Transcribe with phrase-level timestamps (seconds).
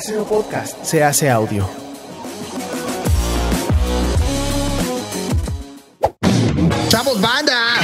[0.00, 1.68] Casero Podcast se hace audio.
[6.88, 7.76] ¡Chavos, banda!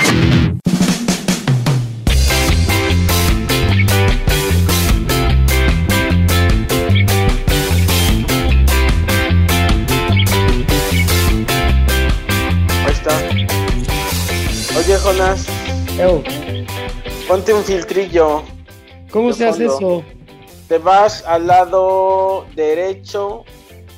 [12.85, 13.19] Ahí está.
[14.79, 15.46] Oye, Jonas,
[15.98, 16.23] Ew,
[17.29, 18.43] ponte un filtrillo.
[19.11, 20.03] ¿Cómo De se hace fondo.
[20.03, 20.16] eso?
[20.69, 23.45] Te vas al lado derecho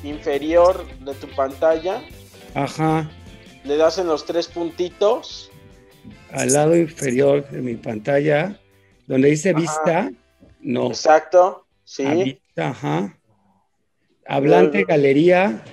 [0.03, 2.01] inferior de tu pantalla,
[2.53, 3.09] Ajá,
[3.63, 5.51] le das en los tres puntitos.
[6.31, 8.59] al lado inferior de mi pantalla,
[9.07, 9.59] donde dice Ajá.
[9.59, 10.11] vista,
[10.61, 12.05] no, Exacto, sí.
[12.05, 13.17] a vista, ajá.
[14.27, 15.63] Hablante, Luego- galería,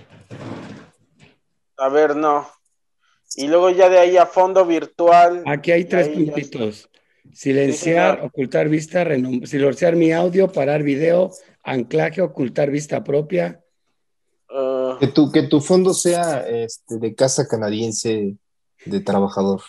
[1.79, 2.49] A ver, no.
[3.37, 5.43] Y luego ya de ahí a fondo virtual.
[5.47, 6.89] aquí hay tres puntitos.
[7.33, 11.31] Silenciar, ocultar vista, renom- silenciar mi audio, parar video,
[11.63, 13.61] anclaje, ocultar vista propia.
[14.51, 18.37] eh, Que tu, que tu fondo sea este, de casa canadiense
[18.85, 19.61] de trabajador.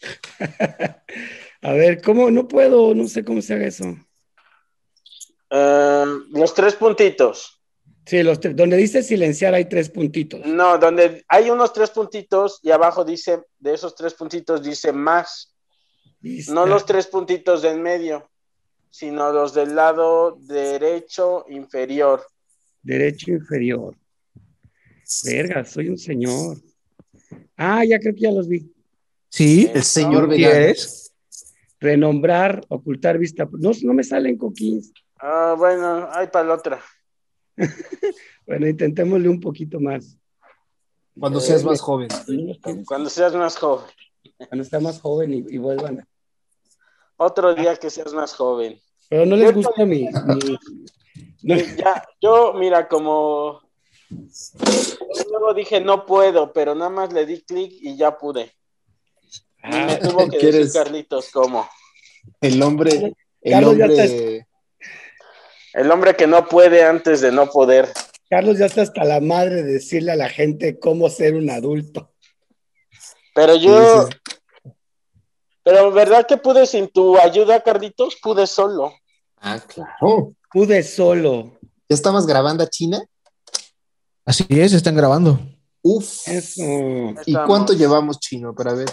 [1.62, 2.30] A ver, ¿cómo?
[2.30, 3.84] No puedo, no sé cómo se haga eso.
[5.50, 7.60] eh, los tres puntitos.
[8.06, 10.44] Sí, los tre- donde dice silenciar hay tres puntitos.
[10.44, 15.53] No, donde hay unos tres puntitos y abajo dice, de esos tres puntitos dice más.
[16.24, 16.54] Vista.
[16.54, 18.30] No los tres puntitos del medio,
[18.88, 22.24] sino los del lado derecho inferior.
[22.82, 23.94] Derecho inferior.
[25.22, 26.56] Verga, soy un señor.
[27.58, 28.72] Ah, ya creo que ya los vi.
[29.28, 30.54] Sí, El señor No, vegano.
[30.54, 31.12] ¿quieres?
[31.78, 33.46] Renombrar, ocultar vista.
[33.58, 34.94] No, no me salen coquins.
[35.18, 36.80] Ah, bueno, hay para la otra.
[38.46, 40.18] Bueno, intentémosle un poquito más.
[41.18, 42.08] Cuando seas más joven.
[42.86, 43.86] Cuando seas más joven.
[44.48, 46.06] Cuando está más joven y, y vuelvan.
[47.24, 48.78] Otro día que seas más joven.
[49.08, 50.08] Pero no les Yo gusta mi.
[50.26, 50.58] mi-
[51.42, 53.62] no- ya, yo, mira, como
[55.30, 58.52] luego dije no puedo, pero nada más le di clic y ya pude.
[59.62, 60.66] Y me Ah, tuvo que ¿quieres?
[60.66, 61.66] decir Carlitos cómo.
[62.42, 64.46] El hombre, el Carlos, ya hombre,
[65.72, 67.88] El hombre que no puede antes de no poder.
[68.28, 72.12] Carlos ya está hasta la madre de decirle a la gente cómo ser un adulto.
[73.34, 74.16] Pero yo, Sí,
[75.64, 78.16] pero ¿verdad que pude sin tu ayuda, Carlitos?
[78.22, 78.92] Pude solo.
[79.38, 80.32] ah, claro.
[80.52, 81.58] Pude solo.
[81.88, 83.02] ¿Ya estabas grabando a China?
[84.24, 85.38] Así es, están grabando.
[85.82, 86.26] Uf.
[86.28, 86.62] Eso.
[86.62, 88.54] ¿Y Estamos- cuánto llevamos, Chino?
[88.54, 88.88] Para ver.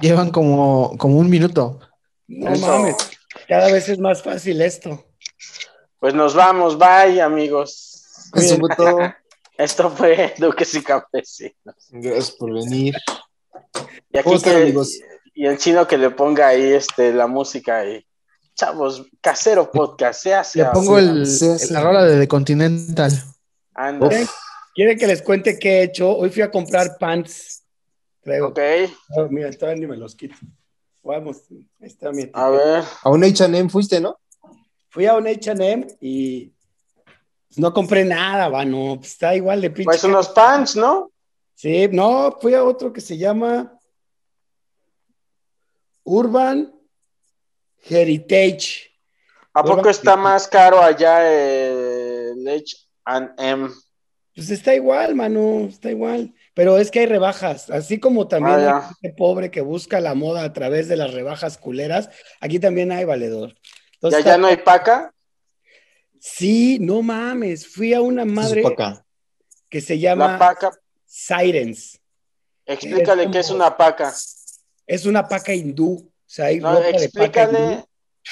[0.00, 1.80] Llevan como, como un minuto.
[2.28, 2.66] No Eso.
[2.66, 2.96] mames.
[3.48, 5.04] Cada vez es más fácil esto.
[5.98, 8.28] Pues nos vamos, bye amigos.
[8.34, 8.98] Eso fue todo.
[9.58, 11.74] Esto fue Duques y Campesinos.
[11.90, 12.94] Gracias por venir.
[14.10, 14.98] Y aquí ¿Cómo están, que- amigos?
[15.34, 18.04] Y el chino que le ponga ahí este la música ahí.
[18.54, 20.58] Chavos, casero podcast, se hace.
[20.58, 21.24] Le pongo el,
[21.70, 23.12] la rola de The Continental.
[23.74, 24.08] Anda.
[24.08, 24.28] ¿Quieren,
[24.74, 26.14] quieren que les cuente qué he hecho?
[26.14, 27.64] Hoy fui a comprar pants.
[28.20, 28.48] Traigo.
[28.48, 28.60] Ok,
[29.16, 30.36] Oh, mira, todavía ni me los quito.
[31.02, 32.46] Vamos, ahí está mi etiqueta.
[32.46, 32.84] a ver.
[33.02, 34.16] A un H&M fuiste, ¿no?
[34.90, 36.52] Fui a un H&M y
[37.56, 39.86] no compré nada, va, no, pues está igual de pinche.
[39.86, 41.10] Pues unos pants, ¿no?
[41.54, 43.78] Sí, no, fui a otro que se llama
[46.04, 46.72] Urban
[47.84, 48.90] Heritage.
[49.54, 50.22] ¿A Urban poco está Heritage.
[50.22, 53.70] más caro allá el H&M?
[54.34, 56.34] Pues está igual, mano, está igual.
[56.54, 60.14] Pero es que hay rebajas, así como también Ah, hay gente pobre que busca la
[60.14, 62.08] moda a través de las rebajas culeras,
[62.40, 63.50] aquí también hay valedor.
[63.50, 63.58] ¿Ya
[63.94, 65.12] Entonces, ya no hay paca?
[66.18, 68.62] Sí, no mames, fui a una madre
[69.68, 70.70] que se La llama paca,
[71.04, 72.00] Sirens.
[72.64, 74.14] explícale Es qué es una paca.
[74.86, 75.94] Es una paca hindú.
[75.94, 77.84] O sea, hay No, ropa de paca explícale hindú.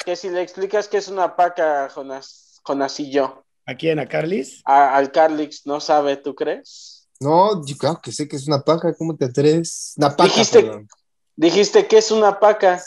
[0.04, 4.62] que si le explicas qué es una paca, Jonas, Jonasillo, Aquí en Acarlis.
[4.64, 7.08] a- al Carlix no sabe, ¿tú crees?
[7.20, 8.94] No, yo claro que sé que es una paja.
[8.94, 9.92] ¿Cómo te atreves?
[9.98, 10.88] Una paja, Dijiste- perdón.
[11.36, 12.82] Dijiste que es una paca.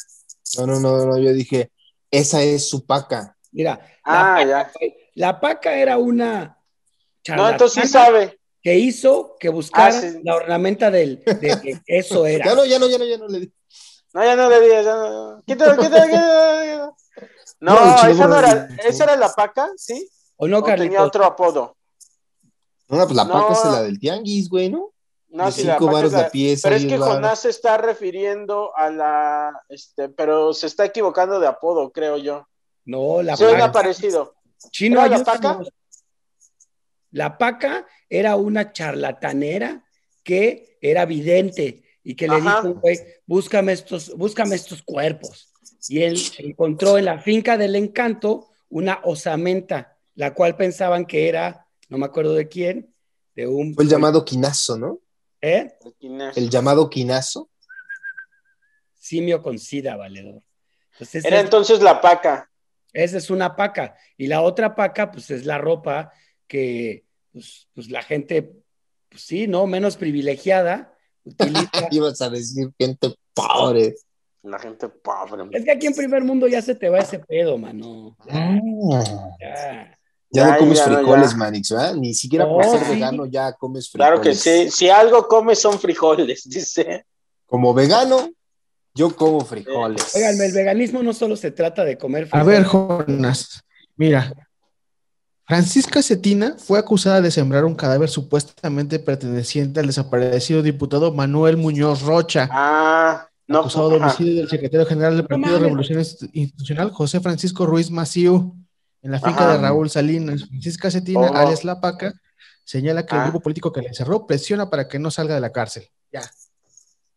[0.57, 1.17] No, no, no, no.
[1.19, 1.71] Yo dije,
[2.11, 3.37] esa es su paca.
[3.51, 4.71] Mira, Ah, la, ya.
[5.15, 6.57] la paca era una
[7.29, 8.39] No, entonces sí sabe.
[8.61, 10.19] que hizo que buscara Ah, sí.
[10.23, 12.45] la ornamenta del, de que eso era.
[12.45, 13.53] Ya no, ya no, ya no, ya no le di.
[14.13, 15.43] No, ya no le digas, ya no.
[15.47, 16.95] Quítalo, quítalo, quítalo.
[17.59, 20.09] No, esa no era, esa era la paca, ¿sí?
[20.35, 21.07] ¿O no, o tenía Carlitos?
[21.07, 21.77] otro apodo.
[22.89, 23.33] No, pues la No.
[23.33, 24.91] paca es la del tianguis, güey, ¿no?
[25.29, 26.97] No, De sí, la cinco paca varos es la- la pieza, Pero es que.
[26.97, 32.47] Jonás se está refiriendo a la, este, pero se está equivocando de apodo, creo yo.
[32.85, 33.71] No, la Suena paca.
[33.71, 34.35] parecido.
[34.69, 35.59] Chino, ¿Era la paca?
[37.11, 39.83] La paca era una charlatanera
[40.23, 42.61] que era vidente y que le Ajá.
[42.61, 45.49] dijo, güey, búscame estos, búscame estos cuerpos.
[45.87, 51.65] Y él encontró en la finca del encanto una osamenta la cual pensaban que era,
[51.89, 52.93] no me acuerdo de quién,
[53.35, 53.73] de un...
[53.73, 54.99] Fue el llamado quinazo, ¿no?
[55.41, 55.73] ¿Eh?
[55.83, 56.39] El quinazo.
[56.39, 57.49] El llamado quinazo.
[58.95, 60.41] Simio con sida, valedor.
[60.93, 62.49] Entonces, Era es- entonces la paca.
[62.93, 63.95] esa es una paca.
[64.17, 66.11] Y la otra paca, pues es la ropa
[66.47, 68.53] que, pues, pues la gente,
[69.09, 69.65] pues sí, ¿no?
[69.67, 70.92] Menos privilegiada.
[71.91, 73.95] Ibas a decir gente pobre.
[74.43, 75.45] La gente pobre.
[75.57, 78.17] es que aquí en primer mundo ya se te va ese pedo, mano.
[78.27, 78.59] Ya.
[79.39, 79.97] Ya,
[80.31, 81.37] Ya, no comes ya, frijoles, ya.
[81.37, 81.95] Manix, ¿verdad?
[81.95, 82.91] Ni siquiera por No, ser sí.
[82.93, 84.09] vegano ya comes frijoles.
[84.09, 84.69] Claro que sí.
[84.71, 87.05] Si algo come son frijoles, dice.
[87.45, 88.29] Como vegano,
[88.95, 90.13] yo como frijoles.
[90.15, 93.07] Óiganme, el veganismo no solo se trata de comer A ver, frijoles.
[93.07, 93.63] Jonas,
[93.95, 94.33] mira.
[95.45, 102.01] Francisca Cetina fue acusada de sembrar un cadáver supuestamente perteneciente al desaparecido diputado Manuel Muñoz
[102.01, 103.59] Rocha, Ah, no.
[103.59, 105.61] acusado de homicidio del secretario general del Partido mames.
[105.61, 108.55] Revolución Inst- Institucional, José Francisco Ruiz Maciú,
[109.01, 109.53] en la finca Ajá.
[109.53, 110.45] de Raúl Salinas.
[110.47, 111.35] Francisca Cetina, Oh.
[111.35, 112.13] alias La Paca,
[112.63, 113.23] señala que el Ah.
[113.25, 115.89] grupo político que le encerró presiona para que no salga de la cárcel.
[116.13, 116.21] Ya.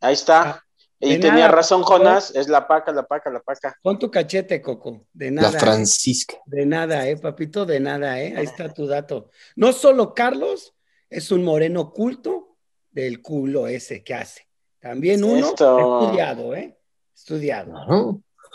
[0.00, 0.64] Ahí está.
[0.98, 1.82] Y de tenía nada, razón.
[1.82, 3.76] Jonás, es la paca, la paca, la paca.
[3.82, 5.06] Pon tu cachete, Coco.
[5.12, 5.58] De La nada.
[5.60, 6.37] Francisca.
[6.46, 8.34] De nada, eh, papito, de nada, eh.
[8.37, 9.31] Ahí está tu dato.
[9.56, 10.75] No solo Carlos
[11.10, 12.56] es un moreno culto
[12.90, 14.48] del culo ese que hace.
[14.81, 16.00] También uno Esto.
[16.02, 16.78] estudiado, eh.
[17.14, 17.75] Estudiado.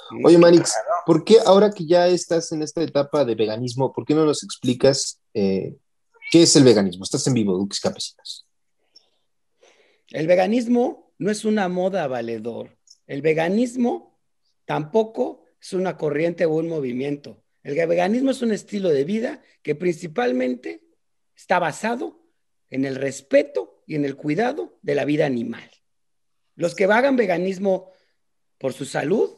[0.10, 0.22] Sí.
[0.24, 0.74] Oye, Manix,
[1.06, 4.44] ¿por qué ahora que ya estás en esta etapa de veganismo, por qué no nos
[4.44, 5.76] explicas eh,
[6.32, 7.04] qué es el veganismo?
[7.04, 8.46] Estás en vivo, Duques Campesinos.
[10.10, 12.80] El veganismo no es una moda valedor.
[13.06, 14.20] El veganismo
[14.66, 17.44] tampoco es una corriente o un movimiento.
[17.62, 20.84] El veganismo es un estilo de vida que principalmente
[21.36, 22.26] está basado
[22.72, 25.70] en el respeto y en el cuidado de la vida animal.
[26.56, 27.92] Los que hagan veganismo
[28.58, 29.30] por su salud,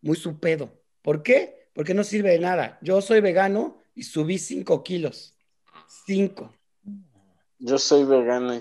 [0.00, 0.80] muy su pedo.
[1.02, 1.70] ¿Por qué?
[1.72, 2.78] Porque no sirve de nada.
[2.82, 5.34] Yo soy vegano y subí 5 kilos.
[6.06, 6.54] 5.
[7.58, 8.60] Yo soy vegano.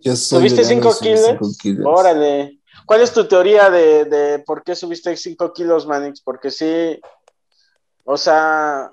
[0.00, 1.26] Yo soy ¿Subiste vegano y 5 subí kilos?
[1.26, 1.86] cinco kilos.
[1.86, 2.60] Órale.
[2.86, 6.20] ¿Cuál es tu teoría de, de por qué subiste 5 kilos, Manix?
[6.20, 6.98] Porque sí,
[8.04, 8.92] o sea,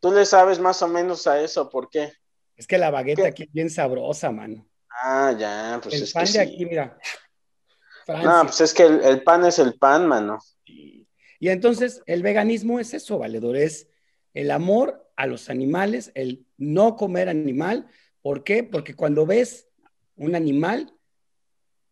[0.00, 2.12] tú le sabes más o menos a eso, ¿por qué?
[2.56, 3.28] Es que la bagueta ¿Qué?
[3.28, 4.66] aquí es bien sabrosa, mano.
[4.90, 6.52] Ah, ya, pues el es pan que de sí.
[6.54, 6.98] aquí, mira.
[8.04, 8.28] Francia.
[8.30, 10.38] No, pues es que el, el pan es el pan, mano.
[10.66, 13.88] Y entonces el veganismo es eso, valedor, es
[14.34, 17.86] el amor a los animales, el no comer animal.
[18.22, 18.62] ¿Por qué?
[18.64, 19.66] Porque cuando ves
[20.16, 20.92] un animal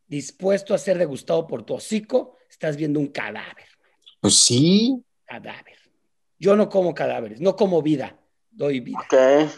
[0.09, 3.67] dispuesto a ser degustado por tu hocico, estás viendo un cadáver,
[4.21, 5.03] Pues sí.
[5.25, 5.77] cadáver.
[6.39, 8.19] Yo no como cadáveres, no como vida,
[8.51, 8.99] doy vida.
[9.01, 9.51] Ok.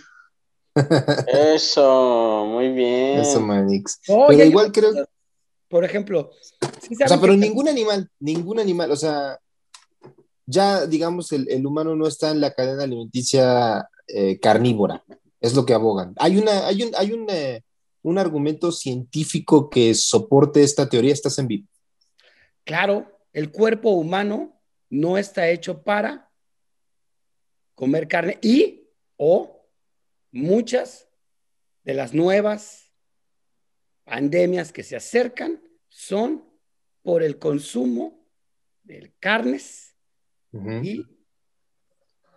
[1.27, 3.19] Eso, muy bien.
[3.19, 4.01] Eso, Manix.
[4.09, 5.09] No, Pero ya igual yo- creo,
[5.69, 6.31] Por ejemplo,
[6.81, 9.39] ¿sí o sea, pero que- ningún animal, ningún animal, o sea,
[10.47, 15.05] ya digamos el, el humano no está en la cadena alimenticia eh, carnívora,
[15.41, 16.15] es lo que abogan.
[16.19, 17.63] Hay una, hay un, hay un, eh,
[18.03, 21.69] un argumento científico que soporte esta teoría, estás en vivo.
[22.65, 26.31] Claro, el cuerpo humano no está hecho para
[27.75, 29.65] comer carne y o
[30.33, 31.09] muchas
[31.85, 32.93] de las nuevas
[34.05, 36.45] pandemias que se acercan son
[37.03, 38.27] por el consumo
[38.83, 39.95] de carnes
[40.53, 41.05] y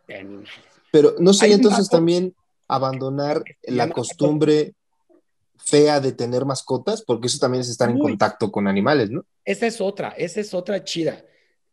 [0.07, 0.51] de animales.
[0.91, 2.35] Pero no un entonces dato también
[2.71, 4.75] abandonar la costumbre
[5.57, 8.01] fea de tener mascotas, porque eso también es estar en Uy.
[8.01, 9.25] contacto con animales, ¿no?
[9.43, 11.23] Esa es otra, esa es otra chida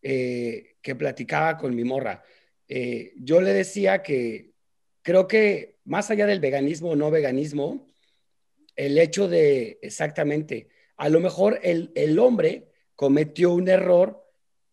[0.03, 2.25] eh, que platicaba con mi morra.
[2.67, 4.51] Eh, yo le decía que
[5.03, 7.87] creo que más allá del veganismo o no veganismo,
[8.75, 14.25] el hecho de exactamente, a lo mejor el, el hombre cometió un error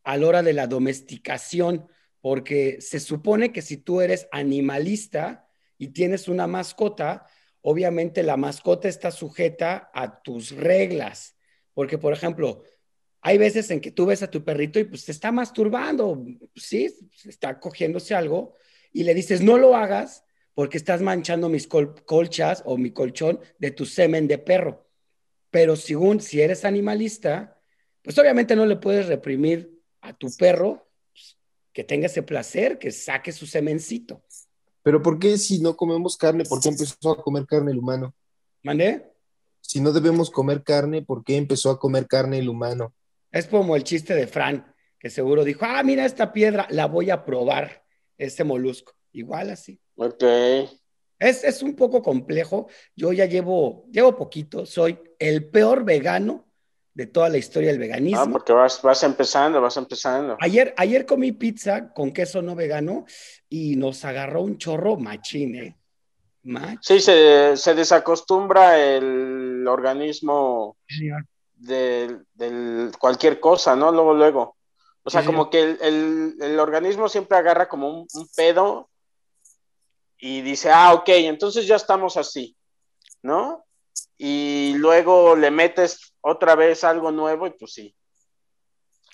[0.04, 1.88] a la hora de la domesticación,
[2.20, 5.45] porque se supone que si tú eres animalista
[5.78, 7.26] y tienes una mascota,
[7.62, 11.36] obviamente la mascota está sujeta a tus reglas.
[11.74, 12.64] Porque, por ejemplo,
[13.22, 16.24] hay veces en que tú ves a tu perrito y pues te está masturbando,
[16.56, 18.54] sí, está cogiéndose algo
[18.94, 23.40] y le dices, no lo hagas porque estás manchando mis col colchas o mi colchón
[23.58, 24.88] de tu semen de perro.
[25.50, 27.60] Pero según si eres animalista,
[28.02, 31.38] pues obviamente no le puedes reprimir a tu perro pues,
[31.74, 34.24] que tenga ese placer, que saque su semencito.
[34.86, 38.14] Pero ¿por qué si no comemos carne, por qué empezó a comer carne el humano?
[38.62, 39.12] ¿Mandé?
[39.60, 42.94] Si no debemos comer carne, ¿por qué empezó a comer carne el humano?
[43.32, 47.10] Es como el chiste de Fran, que seguro dijo, ah, mira esta piedra, la voy
[47.10, 47.84] a probar,
[48.16, 48.94] este molusco.
[49.12, 49.82] Igual así.
[49.96, 50.24] Ok.
[51.18, 52.68] Es, es un poco complejo.
[52.96, 56.46] Yo ya llevo, llevo poquito, soy el peor vegano
[56.96, 58.22] de toda la historia del veganismo.
[58.22, 60.38] Ah, porque vas, vas empezando, vas empezando.
[60.40, 63.06] Ayer, ayer comí pizza con queso no vegano
[63.50, 65.78] y nos agarró un chorro machín, ¿eh?
[66.82, 71.26] Sí, se, se desacostumbra el organismo señor.
[71.56, 73.92] de, del cualquier cosa, ¿no?
[73.92, 74.56] Luego, luego.
[75.04, 78.90] O sea, Sí, como que el, el- el organismo siempre agarra como un, un pedo
[80.18, 82.56] y dice, ah, ok, entonces ya estamos así,
[83.22, 83.65] ¿no?
[84.18, 87.96] Y luego le metes otra vez algo nuevo y pues sí.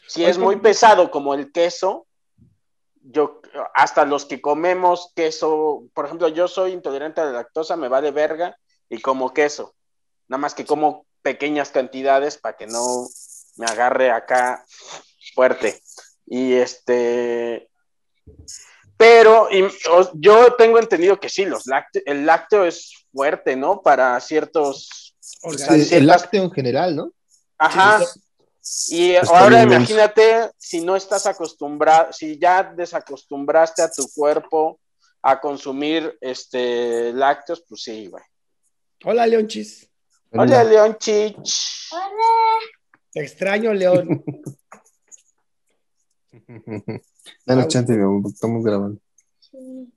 [0.08, 2.08] Si es muy ¿cómo- pesado como el queso,
[3.04, 3.42] yo
[3.74, 8.12] hasta los que comemos queso, por ejemplo, yo soy intolerante a la lactosa, me vale
[8.12, 8.58] verga
[8.90, 9.74] y como queso.
[10.28, 13.08] Nada más que como pequeñas cantidades para que no
[13.58, 14.66] me agarre acá
[15.34, 15.82] fuerte.
[16.26, 17.70] Y este.
[18.98, 19.68] Pero y,
[20.14, 23.82] yo tengo entendido que sí, los lácte- el lácteo es fuerte, ¿no?
[23.82, 25.16] Para ciertos.
[25.42, 27.12] Pues, sea, el, lácteo en general, ¿no?
[27.58, 28.04] Ajá.
[28.90, 34.80] Y Está ahora bien imagínate si no estás acostumbrado, si ya desacostumbraste a tu cuerpo
[35.24, 38.24] a consumir este lácteos, pues sí, güey.
[39.04, 39.92] Hola, Leonchis.
[40.34, 41.90] Hola, León Chich.
[43.12, 44.24] Te extraño, León.
[47.46, 49.02] Danos chance, mi amor, porque estamos grabando.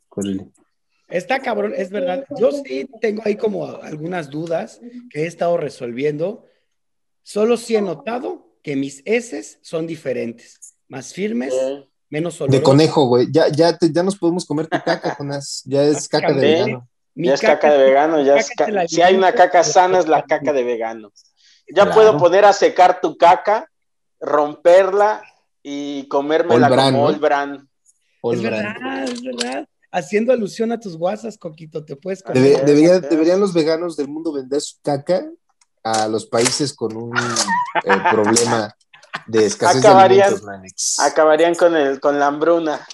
[0.09, 0.51] Córrele.
[1.09, 2.25] Está cabrón, es verdad.
[2.39, 4.81] Yo sí tengo ahí como algunas dudas
[5.11, 6.47] que he estado resolviendo.
[7.23, 11.53] Solo sí he notado que mis heces son diferentes, más firmes,
[12.09, 12.65] menos De olorosas.
[12.65, 13.27] conejo, güey.
[13.31, 15.63] Ya, ya, te- ya nos podemos comer tu caca, Jonas.
[15.67, 16.89] Ya es caca de vegano.
[17.15, 20.09] Mi ya es caca de vegano, ya es caca si hay una caca sana es
[20.09, 21.13] la caca de vegano.
[21.69, 21.93] Ya Claro.
[21.95, 23.71] puedo poner a secar tu caca,
[24.21, 25.23] romperla
[25.63, 27.15] y comérmela Olbran, como ¿no?
[27.17, 27.69] Olbran.
[28.33, 29.69] Es verdad, es verdad.
[29.97, 32.25] Haciendo alusión a tus guasas, Coquito, te puedes.
[32.25, 35.25] Debe- deberían los veganos del mundo vender su caca
[35.85, 38.75] a los países con un eh, problema
[39.29, 40.99] de escasez Acabarían- de alimentos, Manix.
[40.99, 42.85] Acabarían con el con la hambruna.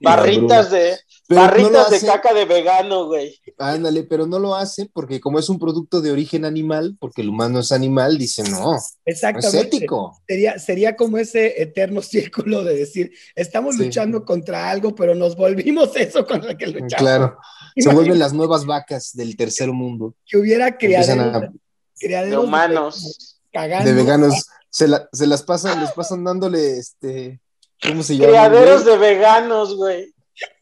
[0.00, 0.96] La Barritas de
[1.28, 3.40] Pero no lo barritas de caca de vegano, güey.
[3.58, 7.30] Ándale, pero no lo hacen porque como es un producto de origen animal, porque el
[7.30, 9.76] humano es animal, dicen, no, no es Exactamente.
[9.76, 10.16] ético.
[10.28, 13.84] Sería, sería como ese eterno círculo de decir, estamos Sí.
[13.84, 16.94] luchando contra algo, pero nos volvimos eso con lo que luchamos.
[16.96, 17.38] Claro,
[17.76, 20.14] se vuelven las nuevas vacas del tercer mundo.
[20.26, 21.50] que hubiera criaderos,
[22.00, 23.40] De humanos.
[23.52, 23.88] cagando.
[23.90, 27.40] de veganos, se, la- se las pasan, les pasan dándole este,
[27.82, 28.28] ¿cómo se llama?
[28.28, 30.12] Criaderos de veganos, güey.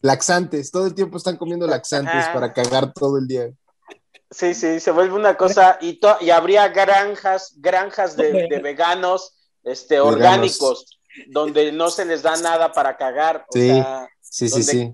[0.01, 2.33] Laxantes, todo el tiempo están comiendo laxantes Ajá.
[2.33, 3.49] para cagar todo el día.
[4.31, 9.37] Sí, sí, se vuelve una cosa y, to- y habría granjas, granjas de, de veganos
[9.63, 10.15] este, Veganos.
[10.15, 13.45] orgánicos, donde no se les da nada para cagar.
[13.49, 13.67] O Sí.
[13.67, 14.93] sea, Sí, sí,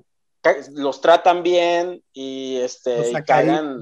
[0.73, 3.79] los tratan bien y, este, y cagan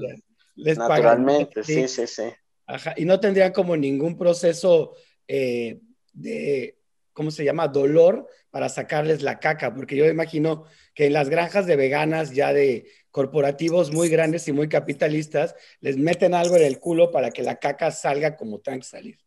[0.54, 0.88] les pagan.
[0.96, 1.62] naturalmente.
[1.64, 1.86] Sí.
[1.86, 2.22] Sí, sí, sí.
[2.66, 4.94] Ajá, y no tendrían como ningún proceso
[5.28, 5.80] eh,
[6.12, 6.78] de,
[7.20, 7.68] ¿cómo se llama?
[7.68, 12.54] Dolor para sacarles la caca, porque yo imagino que en las granjas de veganas ya
[12.54, 17.42] de corporativos muy grandes y muy capitalistas, les meten algo en el culo para que
[17.42, 19.18] la caca salga como tenga que salir.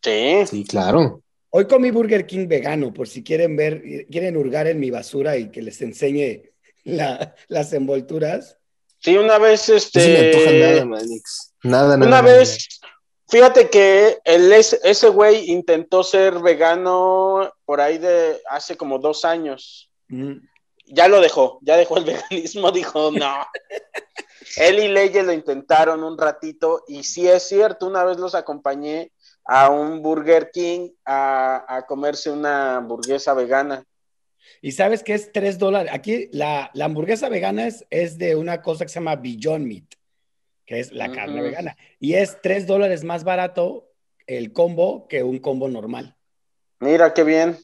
[0.00, 0.46] Sí.
[0.48, 1.20] Sí, claro.
[1.50, 5.50] Hoy comí Burger King vegano, por si quieren ver, quieren hurgar en mi basura y
[5.50, 6.42] que les enseñe
[6.84, 8.56] la- las envolturas.
[9.00, 10.00] Sí, una vez, No este.
[10.00, 11.54] se me antoja nada, Manix.
[11.64, 12.06] Nada, nada.
[12.06, 12.38] Una nada.
[12.38, 12.79] vez,
[13.30, 19.90] fíjate que el, ese güey intentó ser vegano por ahí de hace como dos años.
[20.08, 20.38] Mm.
[20.86, 23.46] Ya lo dejó, ya dejó el veganismo, dijo no.
[24.56, 29.12] Él y Leye lo intentaron un ratito y sí es cierto, una vez los acompañé
[29.44, 33.84] a un Burger King a, a comerse una hamburguesa vegana.
[34.62, 35.92] Y sabes que es 3 dólares.
[35.94, 39.94] Aquí la, la hamburguesa vegana es, es de una cosa que se llama Beyond Meat,
[40.70, 41.76] que es la carne vegana.
[41.98, 43.88] Y es 3 dólares más barato
[44.28, 46.16] el combo que un combo normal.
[46.78, 47.58] Mira qué bien.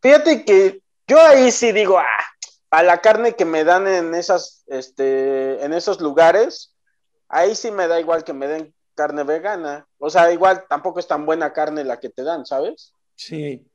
[0.00, 2.06] Fíjate que yo ahí sí digo, ah,
[2.70, 6.76] a la carne que me dan en esas, este, en esos lugares,
[7.28, 9.88] ahí sí me da igual que me den carne vegana.
[9.98, 12.94] O sea, igual tampoco es tan buena carne la que te dan, ¿sabes?
[13.16, 13.66] Sí.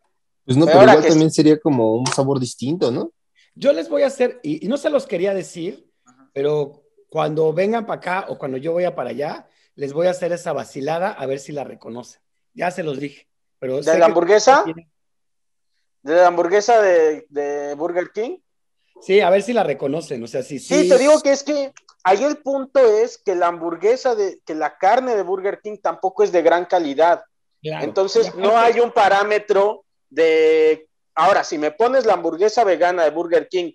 [0.45, 3.11] Pues no, Pero igual que- también sería como un sabor distinto, ¿no?
[3.53, 5.91] Yo les voy a hacer, y, y no se los quería decir,
[6.31, 6.86] pero
[7.17, 10.53] cuando vengan para acá o cuando yo vaya para allá, les voy a hacer esa
[10.53, 12.21] vacilada a ver si la reconocen.
[12.53, 13.27] Ya se los dije.
[13.57, 14.63] Pero ¿De la hamburguesa?
[16.03, 18.37] ¿De la hamburguesa de, de Burger King?
[19.01, 20.23] Sí, a ver si la reconocen.
[20.23, 20.83] O sea, si sí.
[20.83, 24.53] Sí, te digo que es que ahí el punto es que la hamburguesa de, que
[24.53, 27.23] la carne de Burger King tampoco es de gran calidad.
[27.63, 27.83] claro.
[27.83, 30.87] Entonces, no hay un parámetro de.
[31.15, 33.71] Ahora, si me pones la hamburguesa vegana de Burger King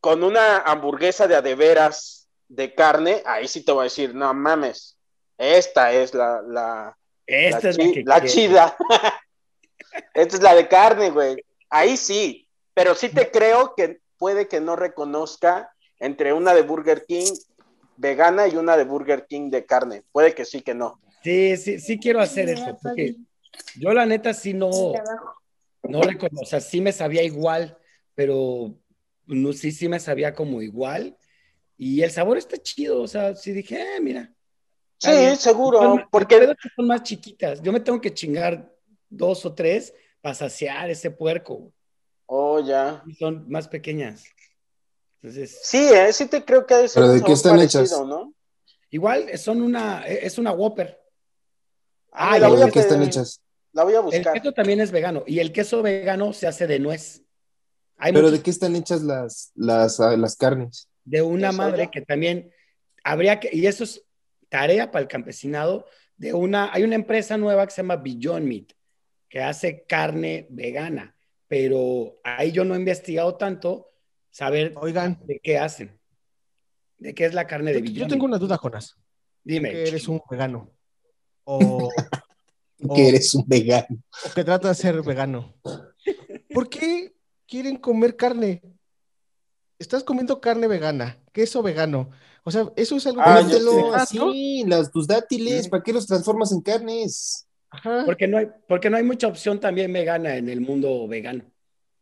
[0.00, 4.14] con una hamburguesa de a de veras de carne, ahí sí te voy a decir,
[4.14, 4.96] no mames,
[5.36, 8.76] esta es la, la, Esta la, es la, chi- chida.
[10.14, 11.44] Esta es la de carne, güey.
[11.70, 17.04] Ahí sí, pero sí te creo que puede que no reconozca entre una de Burger
[17.06, 17.32] King
[17.96, 20.02] vegana y una de Burger King de carne.
[20.12, 21.00] Puede que sí que no.
[21.22, 23.16] Sí, sí, sí quiero hacer eso, porque
[23.76, 24.92] yo la neta sí no,
[25.82, 27.76] no reconozco, o sea, sí me sabía igual,
[28.14, 28.74] pero
[29.28, 31.16] no, sí, sí me sabía como igual.
[31.76, 34.34] Y el sabor está chido, o sea, sí dije, eh, mira.
[34.98, 37.62] Sí, seguro, Son- el porque son más chiquitas.
[37.62, 38.74] Yo me tengo que chingar
[39.08, 41.72] dos o tres para saciar ese puerco.
[42.26, 43.02] oh ya.
[43.06, 44.24] Y son más pequeñas.
[45.22, 47.84] Entonces, Sí, eh, sí te creo que ha de ser ¿Pero de qué están parecido,
[47.84, 48.00] hechas?
[48.06, 48.34] ¿no?
[48.90, 50.98] igual son una, es una Whopper.
[52.12, 53.42] Ah, Ah, la y voy ¿Pero a de qué están hechas?
[53.72, 54.32] La voy a El buscar.
[54.34, 57.22] queso también es vegano y el queso vegano se hace de nuez.
[57.98, 60.88] Hay ¿Pero muchos- de qué están hechas las, las, ah, las carnes?
[61.04, 61.90] de una ¿De madre soya?
[61.90, 62.50] que también
[63.02, 64.04] habría que, y eso es
[64.48, 65.86] tarea para el campesinado,
[66.16, 68.72] de una, hay una empresa nueva que se llama Beyond Meat,
[69.28, 71.14] que hace carne vegana,
[71.46, 73.90] pero ahí yo no he investigado tanto
[74.30, 75.98] saber Oigan, de qué hacen,
[76.98, 78.30] de qué es la carne de yo, Beyond yo tengo Meat.
[78.36, 78.96] una duda, Jonas.
[79.44, 80.70] Dime, Que eres un vegano.
[81.50, 81.88] O.
[82.94, 83.86] Que eres un vegano.
[84.26, 85.54] o que trata de ser vegano.
[86.52, 87.14] ¿Por qué
[87.48, 88.62] quieren comer carne?
[89.78, 92.10] Estás comiendo carne vegana, queso vegano.
[92.44, 94.28] O sea, eso es algo Ah, que yo te Cómetelo dejas, ¿no?
[94.30, 97.44] así, las, tus dátiles, ¿para qué los transformas en carnes?
[97.70, 98.04] Ajá.
[98.06, 101.44] porque no hay, porque no hay mucha opción también vegana en el mundo vegano.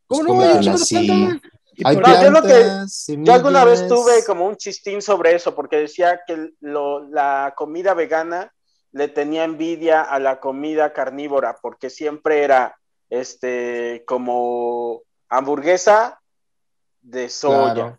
[0.07, 0.61] ¿Cómo Pues no?
[0.61, 1.07] Hay así.
[1.09, 1.41] plantas.
[1.85, 5.57] Hay No, yo lo que- plantas, Yo alguna vez tuve como un chistín sobre eso,
[5.57, 8.53] porque decía que lo- la comida vegana
[8.93, 12.79] le tenía envidia a la comida carnívora, porque siempre era
[13.11, 16.21] este como hamburguesa
[17.03, 17.99] de soya, Claro,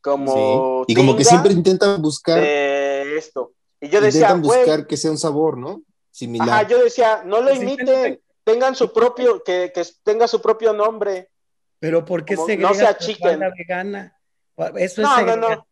[0.00, 0.92] como sí.
[0.92, 3.52] Y como que siempre intentan buscar, de esto.
[3.80, 5.82] Y yo decía, intentan güey, buscar que sea un sabor, ¿no?
[6.10, 6.48] Similar.
[6.48, 11.30] ajá, yo decía, no lo imiten, tengan su propio, que, que tenga su propio nombre.
[11.78, 13.40] pero ¿por qué Como se no se achiquen.
[13.58, 14.16] vegana?
[14.76, 15.66] Eso No, es no, no.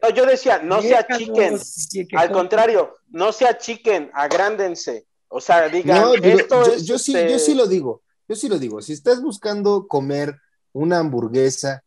[0.00, 1.58] No, yo decía, no se achiquen.
[1.92, 5.06] que- que Al contrario, no se achiquen, agrándense.
[5.28, 6.84] O sea, digan, No, esto yo, es.
[6.86, 8.02] yo sí, este, yo sí lo digo.
[8.26, 8.80] Yo sí lo digo.
[8.82, 10.40] Si estás buscando comer
[10.72, 11.82] una hamburguesa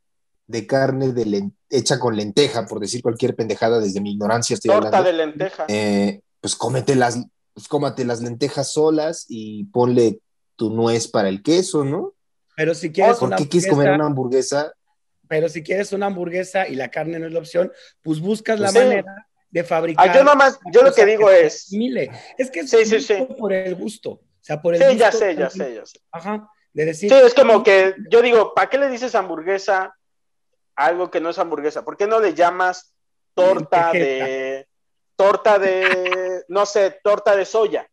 [0.48, 4.70] de carne de len- hecha con lenteja, por decir cualquier pendejada desde mi ignorancia estoy
[4.72, 5.66] Torta hablando, de lenteja.
[5.68, 7.18] eh, pues cómete las,
[7.54, 10.20] pues cómate las lentejas solas y ponle
[10.56, 12.14] tu nuez para el queso, ¿no?
[12.56, 14.72] Pero si quieres ¿Por una qué quieres comer una hamburguesa?
[15.28, 17.72] pero si quieres una hamburguesa y la carne no es la opción,
[18.04, 18.78] pues buscas la Sí.
[18.78, 20.08] manera de fabricar.
[20.10, 21.64] Ah, yo nomás, yo lo que digo es.
[21.66, 22.12] asimile.
[22.38, 24.12] Es que es Sí, sí, por el gusto.
[24.12, 26.00] O sea, por el Sí, gusto ya sé, ya sé, ya sé.
[26.12, 26.48] Ajá.
[26.76, 29.96] De decir, Sí, es como que yo digo, ¿para qué le dices hamburguesa
[30.76, 31.84] a algo que no es hamburguesa?
[31.86, 32.94] ¿Por qué no le llamas
[33.34, 34.68] torta de.
[35.16, 36.44] Torta de.
[36.50, 37.90] No sé, torta de soya?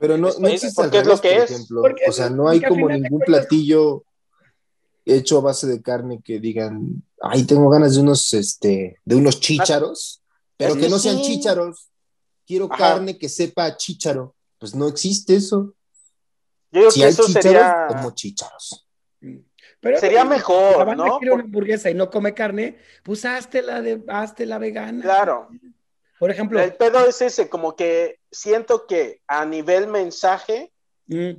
[0.00, 1.50] Pero no, no Es- existe porque es lo que por es.
[1.50, 1.80] ejemplo.
[1.82, 4.04] Porque- o sea, no hay como ningún platillo
[5.04, 9.40] hecho a base de carne que digan, ay, tengo ganas de unos, este, de unos
[9.40, 10.22] chícharos,
[10.56, 11.22] pero Es que que no sean sí.
[11.22, 11.88] chícharos.
[12.46, 12.76] Quiero Ajá.
[12.94, 14.36] carne que sepa a chícharo.
[14.58, 15.74] Pues no existe eso.
[16.70, 17.86] Yo digo Si que hay eso sería.
[17.88, 18.86] como chícharos.
[19.80, 21.18] pero sería si mejor, la banda ¿no?
[21.18, 25.02] quiere una hamburguesa y no come carne, pues hazte la de, hazte la vegana.
[25.02, 25.48] Claro.
[26.18, 30.72] Por ejemplo, El pedo es ese, como que siento que a nivel mensaje
[31.06, 31.30] mm,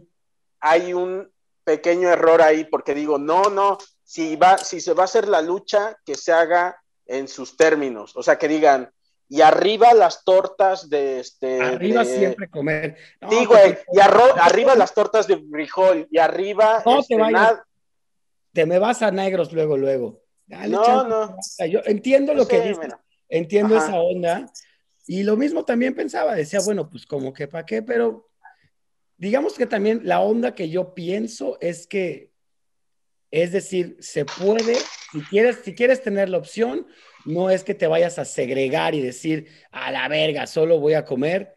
[0.61, 1.29] hay un
[1.65, 5.41] pequeño error ahí, porque digo, no, no, si va, si se va a hacer la
[5.41, 8.15] lucha, que se haga en sus términos.
[8.15, 8.89] O sea, que digan,
[9.31, 11.61] y arriba las tortas de este.
[11.61, 12.97] arriba de- siempre comer.
[13.21, 16.81] No, Sí, pues, güey, y arro- arriba las tortas de frijol, y arriba.
[16.85, 17.31] No te este, vayas.
[17.41, 17.65] nada-
[18.51, 20.21] te me vas a negros luego, luego.
[20.47, 21.09] Dale No, chance,
[21.63, 21.67] no.
[21.67, 22.99] Yo entiendo lo Sí, que dices, mira.
[23.29, 23.85] entiendo Ajá.
[23.87, 24.51] esa onda.
[25.05, 28.27] Y lo mismo también pensaba, decía, bueno, pues como que para qué, pero
[29.17, 32.31] digamos que también la onda que yo pienso es que,
[33.31, 34.75] es decir, se puede,
[35.11, 36.87] si quieres, si quieres tener la opción,
[37.29, 41.05] no es que te vayas a segregar y decir, a la verga, solo voy a
[41.05, 41.55] comer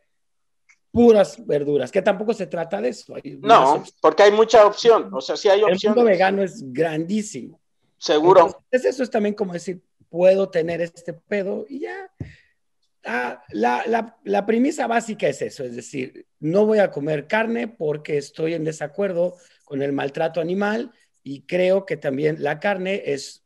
[0.91, 3.15] puras verduras, que tampoco se trata de eso.
[3.41, 5.09] No, porque hay mucha opción.
[5.13, 7.59] O sea, sí hay el mundo vegano es grandísimo.
[7.97, 8.47] Seguro.
[8.47, 12.13] Entonces, eso es también como decir, puedo tener este pedo y ya.
[13.05, 17.67] Ah, la, la, la premisa básica es eso, es decir, no voy a comer carne
[17.67, 20.93] porque estoy en desacuerdo con el maltrato animal
[21.25, 23.42] y creo que también la carne es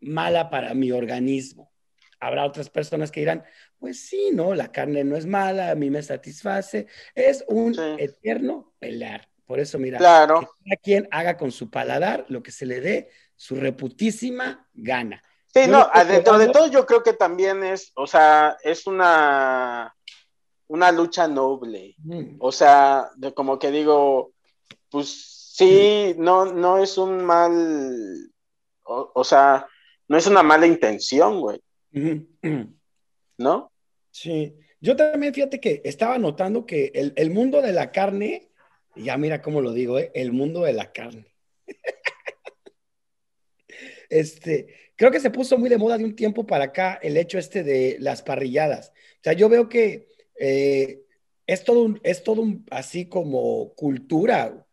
[0.00, 1.70] mala para mi organismo.
[2.18, 3.44] Habrá otras personas que dirán,
[3.78, 6.86] pues sí, no, la carne no es mala, a mí me satisface.
[7.14, 7.80] Es un Sí.
[7.98, 9.26] eterno pelear.
[9.46, 10.40] Por eso, mira, Claro.
[10.40, 15.22] que cada quien haga con su paladar lo que se le dé su reputísima gana.
[15.52, 19.96] Sí, no, dentro de todo yo creo que también es, o sea, es una,
[20.68, 21.96] una lucha noble.
[22.04, 22.36] Mm.
[22.38, 24.34] O sea, de como que digo,
[24.90, 25.08] pues
[25.56, 28.30] sí, no, no es un mal,
[28.84, 29.66] o, o sea,
[30.10, 31.60] no es una mala intención, güey.
[33.38, 33.72] ¿no?
[34.10, 38.50] Sí, yo también fíjate que estaba notando que el, el mundo de la carne,
[38.96, 40.10] ya mira cómo lo digo, ¿eh?
[40.14, 41.26] el mundo de la carne.
[44.08, 47.38] Este, creo que se puso muy de moda de un tiempo para acá el hecho
[47.38, 48.88] este de las parrilladas.
[48.88, 51.02] O sea, yo veo que eh,
[51.46, 54.48] es todo un, es todo un, así como cultura.
[54.48, 54.66] O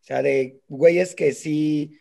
[0.00, 1.99] sea, de güeyes que sí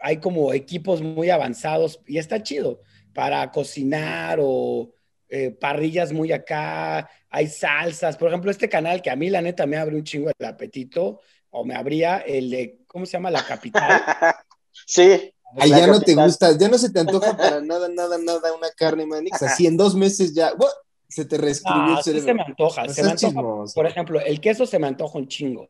[0.00, 2.80] hay como equipos muy avanzados y está chido
[3.12, 4.92] para cocinar o
[5.28, 8.16] eh, parrillas muy acá, hay salsas.
[8.16, 11.20] Por ejemplo, este canal que a mí la neta me abre un chingo el apetito
[11.50, 13.30] o me abría el de, ¿cómo se llama?
[13.30, 14.02] La capital.
[14.86, 15.32] sí.
[15.58, 18.70] Ay, ya no te gusta, ya no se te antoja para nada, nada, nada una
[18.76, 19.42] carne, Manix.
[19.42, 20.70] Así en dos meses ya, ¡buah!
[21.08, 22.26] se te reescribió Ah, el sí cerebro.
[22.28, 23.32] se me antoja, No se me seas antoja.
[23.32, 23.74] chismoso.
[23.74, 25.68] Por ejemplo, el queso se me antoja un chingo.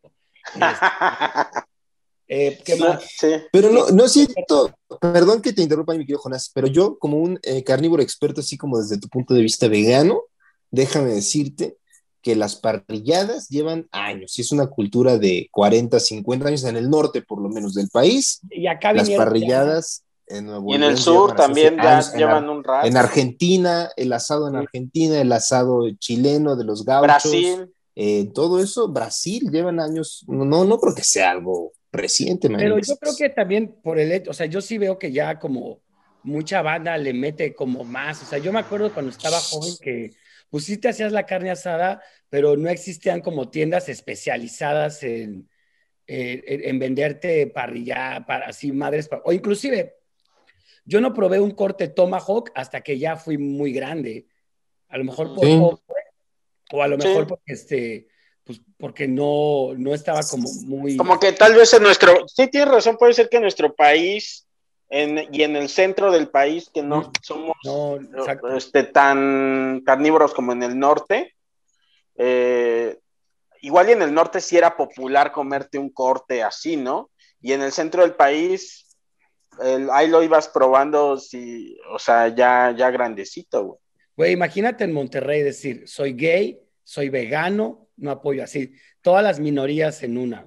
[2.33, 3.03] Eh, ¿Qué más?
[3.19, 3.27] sí.
[3.51, 7.41] Pero no, no siento, perdón que te interrumpa, mi querido Jonás, pero yo como un
[7.43, 10.23] eh, carnívoro experto, así como desde tu punto de vista vegano,
[10.71, 11.77] déjame decirte
[12.23, 16.89] que las parrilladas llevan años, y es una cultura de 40, 50 años en el
[16.89, 18.39] norte, por lo menos del país.
[18.49, 22.49] Y acá Las parrilladas en Nuevo Y en el sur también ya años, en llevan
[22.49, 22.87] un rato.
[22.87, 24.55] En Argentina, el asado en.
[24.55, 27.09] Argentina, el asado chileno de los gauchos.
[27.09, 27.73] Brasil.
[27.97, 32.71] eh, todo eso, Brasil llevan años, no, no, no creo que sea algo reciente, Pero
[32.71, 32.89] Manix.
[32.89, 35.83] yo creo que también por el hecho, o sea, yo sí veo que ya como
[36.23, 38.23] mucha banda le mete como más.
[38.23, 40.13] O sea, yo me acuerdo cuando estaba joven que
[40.51, 45.49] pues sí te hacías la carne asada, pero no existían como tiendas especializadas en,
[46.07, 49.95] en, en venderte parrilla, para así madres, pa- o inclusive
[50.85, 54.27] yo no probé un corte tomahawk hasta que ya fui muy grande.
[54.89, 55.59] A lo mejor por Sí.
[56.73, 57.07] o a lo Sí.
[57.09, 58.09] mejor porque este,
[58.51, 60.97] pues porque no, no estaba como muy.
[60.97, 64.45] Como que tal vez en nuestro, sí tienes razón, puede ser que en nuestro país
[64.89, 67.97] en, y en el centro del país, que no somos No,
[68.57, 71.37] este, tan carnívoros como en el norte,
[72.17, 72.99] eh,
[73.63, 77.09] igual y en el norte sí era popular comerte un corte así, ¿no?
[77.41, 78.97] Y en el centro del país,
[79.63, 83.79] el- ahí lo ibas probando, si, o sea, ya, ya grandecito, güey.
[84.17, 86.59] Güey, imagínate en Monterrey decir, soy gay,
[86.91, 90.45] soy vegano, no apoyo así, todas las minorías en una.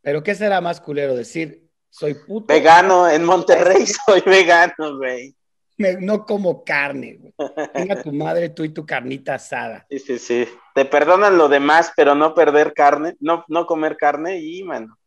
[0.00, 2.46] Pero ¿qué será más culero decir, soy puto?
[2.46, 5.36] Vegano, en Monterrey soy vegano, güey.
[5.76, 7.34] me- no como carne, güey.
[7.74, 9.84] Venga tu madre, tú y tu carnita asada.
[9.90, 10.48] Sí, sí, sí.
[10.74, 14.98] Te perdonan lo demás, pero no perder carne, no, no comer carne y, mano.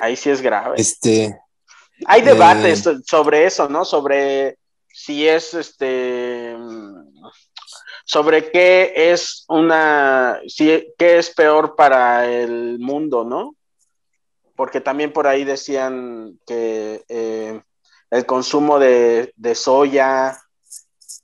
[0.00, 0.74] Ahí sí es grave.
[0.78, 1.38] Este,
[2.06, 3.84] Hay eh, debates sobre eso, ¿no?
[3.84, 4.58] Sobre
[4.88, 6.41] si es este
[8.04, 13.54] sobre qué es una si qué es peor para el mundo, ¿no?
[14.56, 17.60] Porque también por ahí decían que eh,
[18.10, 20.38] el consumo de, de soya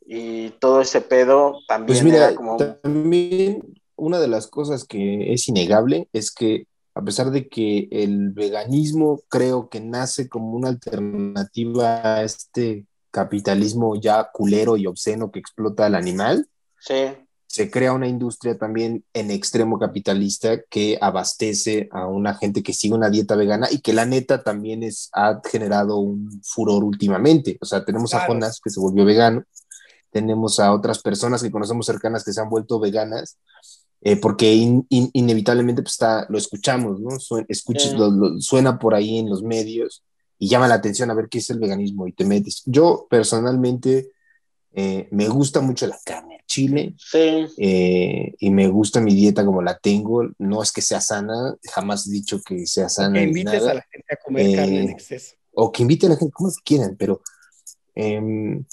[0.07, 5.33] y todo ese pedo también Pues mira, era como también una de las cosas que
[5.33, 10.69] es innegable es que a pesar de que el veganismo creo que nace como una
[10.69, 16.49] alternativa a este capitalismo ya culero y obsceno que explota al animal,
[16.81, 16.95] sí,
[17.47, 22.95] se crea una industria también en extremo capitalista que abastece a una gente que sigue
[22.95, 27.57] una dieta vegana y que la neta también es, ha generado un furor últimamente.
[27.61, 28.27] O sea, tenemos a.
[28.27, 29.45] Jonas que se volvió vegano,
[30.11, 33.39] tenemos a otras personas que conocemos cercanas que se han vuelto veganas,
[34.03, 37.11] eh, porque in- in- inevitablemente pues, está, lo escuchamos, ¿no?
[37.19, 37.97] Suen- escuchas- Sí.
[37.97, 40.05] lo- lo- suena por ahí en los medios
[40.39, 42.63] y llama la atención a ver qué es el veganismo y te metes.
[42.67, 44.11] Yo personalmente
[44.73, 47.47] eh, me gusta mucho la carne, el chile, sí.
[47.59, 50.23] eh, y me gusta mi dieta como la tengo.
[50.39, 53.15] No es que sea sana, jamás he dicho que sea sana.
[53.15, 53.71] Que ni invites nada.
[53.71, 55.35] a la gente a comer Eh, carne en exceso.
[55.53, 57.21] O que invite a la gente como quieran, pero
[57.95, 58.65] em,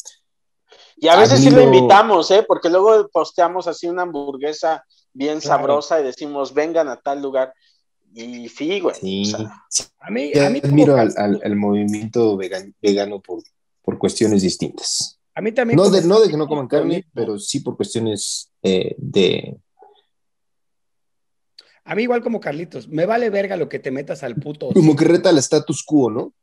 [0.97, 2.43] Y a veces sí lo invitamos, ¿eh?
[2.47, 5.58] Porque luego posteamos así una hamburguesa bien Claro.
[5.58, 7.53] sabrosa y decimos, vengan a tal lugar.
[8.13, 8.95] Y sí, güey.
[8.95, 13.19] sí, o sea, sí, A mí, a mí, admiro al, al- al movimiento vegan- vegano
[13.21, 13.41] por,
[13.81, 15.19] por cuestiones distintas.
[15.36, 15.76] A mí también.
[15.76, 19.58] No de, no de que no coman carne, pero sí por cuestiones eh, de...
[21.84, 24.69] A mí igual como Carlitos, me vale verga lo que te metas al puto.
[24.74, 26.34] Como que reta el status quo, ¿no?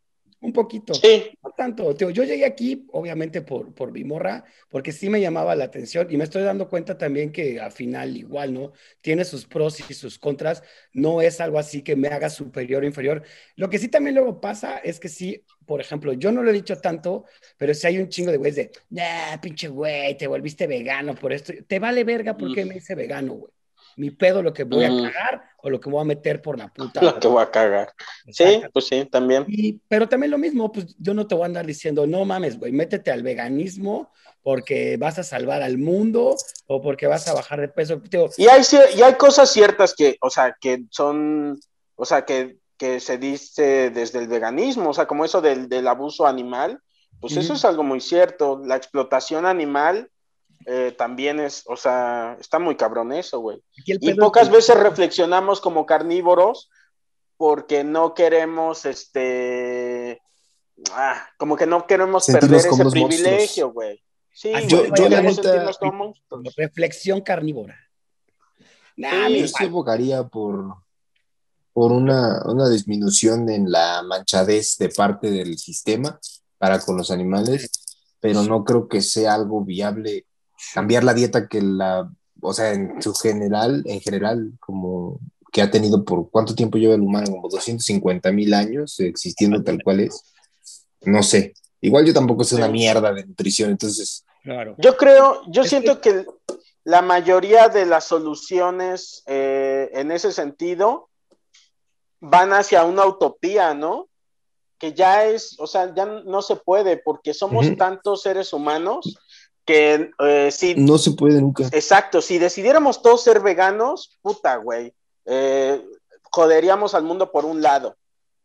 [0.42, 0.92] Un poquito.
[0.92, 2.10] sí, No tanto, tío.
[2.10, 6.16] Yo llegué aquí, obviamente, por, por mi morra, porque sí me llamaba la atención y
[6.16, 8.72] me estoy dando cuenta también que al final igual, ¿no?
[9.00, 10.64] Tiene sus pros y sus contras.
[10.92, 13.22] No es algo así que me haga superior o inferior.
[13.54, 16.54] Lo que sí también luego pasa es que sí, por ejemplo, yo no lo he
[16.54, 17.24] dicho tanto,
[17.56, 21.32] pero si hay un chingo de güeyes de, nah, pinche güey, te volviste vegano por
[21.32, 21.52] esto.
[21.66, 23.52] Te vale verga porque me hice vegano, güey.
[23.96, 25.04] Mi pedo lo que voy Mm.
[25.04, 27.02] a cagar o lo que voy a meter por la puta.
[27.02, 27.92] Lo que voy a cagar.
[28.30, 29.44] Sí, pues sí, también.
[29.48, 32.58] Y- pero también lo mismo, pues yo no te voy a andar diciendo, no mames,
[32.58, 34.10] güey, métete al veganismo
[34.42, 37.96] porque vas a salvar al mundo o porque vas a bajar de peso.
[38.10, 38.62] Digo, Y hay,
[38.96, 41.60] y hay cosas ciertas que, o sea, que son,
[41.94, 45.86] o sea, que, que se dice desde el veganismo, o sea, como eso del, del
[45.88, 46.80] abuso animal,
[47.20, 48.60] pues eso es algo muy cierto.
[48.64, 50.10] La explotación animal
[50.66, 53.62] eh, también es, o sea, está muy cabrón eso, güey.
[53.86, 56.70] Y pocas que- veces reflexionamos como carnívoros
[57.36, 60.20] porque no queremos, este,
[60.92, 64.02] ah, como que no queremos Sentirnos perder ese privilegio, güey.
[64.32, 66.54] Sí, Ah, yo- yo la neta- sentirnos como monstruos.
[66.56, 67.76] reflexión carnívora.
[68.96, 70.76] Nah, Sí, Yo sí abogaría por,
[71.72, 76.18] por una, una disminución en la manchadez de parte del sistema
[76.58, 77.70] para con los animales,
[78.20, 80.26] pero no creo que sea algo viable
[80.74, 85.18] cambiar la dieta que la, o sea, en su general, en general, como
[85.50, 89.82] que ha tenido por cuánto tiempo lleva el humano, como 250 mil años existiendo tal
[89.82, 90.22] cual es.
[91.02, 91.52] No sé.
[91.80, 94.74] Igual yo tampoco sé una mierda de nutrición, entonces Claro.
[94.78, 96.26] Yo creo, yo siento que
[96.84, 101.08] la mayoría de las soluciones eh, en ese sentido
[102.24, 104.08] van hacia una utopía, ¿no?
[104.78, 109.18] Que ya es, o sea, ya no se puede porque somos tantos seres humanos
[109.64, 111.64] que eh, si, no se puede nunca.
[111.72, 114.92] exacto, si decidiéramos todos ser veganos, puta, güey,
[115.26, 115.84] eh,
[116.30, 117.96] joderíamos al mundo por un lado.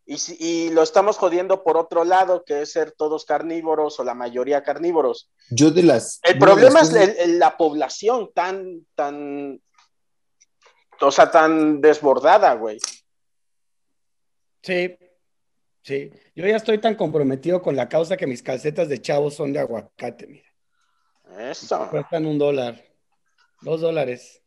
[0.06, 4.04] Y, si- y lo estamos jodiendo por otro lado, que es ser todos carnívoros o
[4.04, 5.28] la mayoría carnívoros.
[5.50, 6.18] Yo de las...
[6.22, 9.60] El problema las es cosas- el- el- la población tan, tan,
[11.00, 12.78] o sea, tan desbordada, güey.
[14.68, 14.98] Sí,
[15.80, 16.10] sí.
[16.34, 19.60] Yo ya estoy tan comprometido con la causa que mis calcetas de chavo son de
[19.60, 21.50] aguacate, mira.
[21.50, 21.88] Eso.
[21.90, 22.84] Cuestan un dólar,
[23.62, 24.42] dos dólares.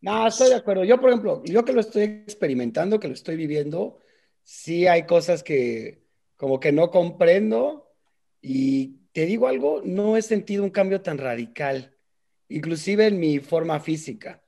[0.00, 0.82] No, estoy de acuerdo.
[0.84, 3.98] Yo, por ejemplo, yo que lo estoy experimentando, que lo estoy viviendo,
[4.42, 6.06] sí hay cosas que
[6.38, 7.92] como que no comprendo
[8.40, 11.94] y te digo algo, no he sentido un cambio tan radical,
[12.48, 14.42] inclusive en mi forma física.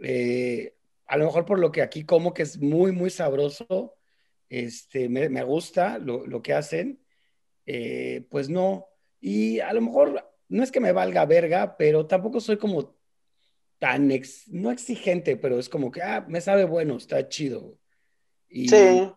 [0.00, 3.98] Eh, a lo mejor por lo que aquí como que es muy, muy sabroso,
[4.52, 7.00] este, me, me gusta lo, lo que hacen,
[7.64, 8.86] eh, pues no.
[9.20, 12.94] Y a lo mejor no es que me valga verga, pero tampoco soy como
[13.78, 17.78] tan, ex- no exigente, pero es como que, ah, me sabe bueno, está chido.
[18.48, 19.10] Y, Sí.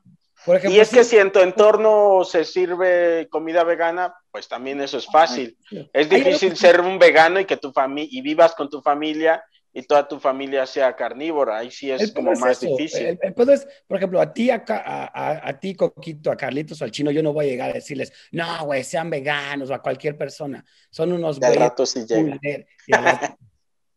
[0.45, 4.79] por ejemplo, Y es que si en tu entorno se sirve comida vegana, pues también
[4.79, 5.57] eso es fácil.
[5.91, 9.43] Es difícil ser un vegano y que tu familia y vivas con tu familia
[9.77, 11.57] y toda tu familia sea carnívora.
[11.57, 13.07] Ahí sí es El como es más eso, difícil.
[13.07, 16.37] El, el pedo es, por ejemplo, a ti, acá, a, a, a ti, Coquito, a
[16.37, 19.73] Carlitos, al chino, yo no voy a llegar a decirles, no, güey, sean veganos o
[19.73, 20.63] a cualquier persona.
[20.89, 22.39] Son unos De rato sí llega.
[22.87, 23.37] y al rato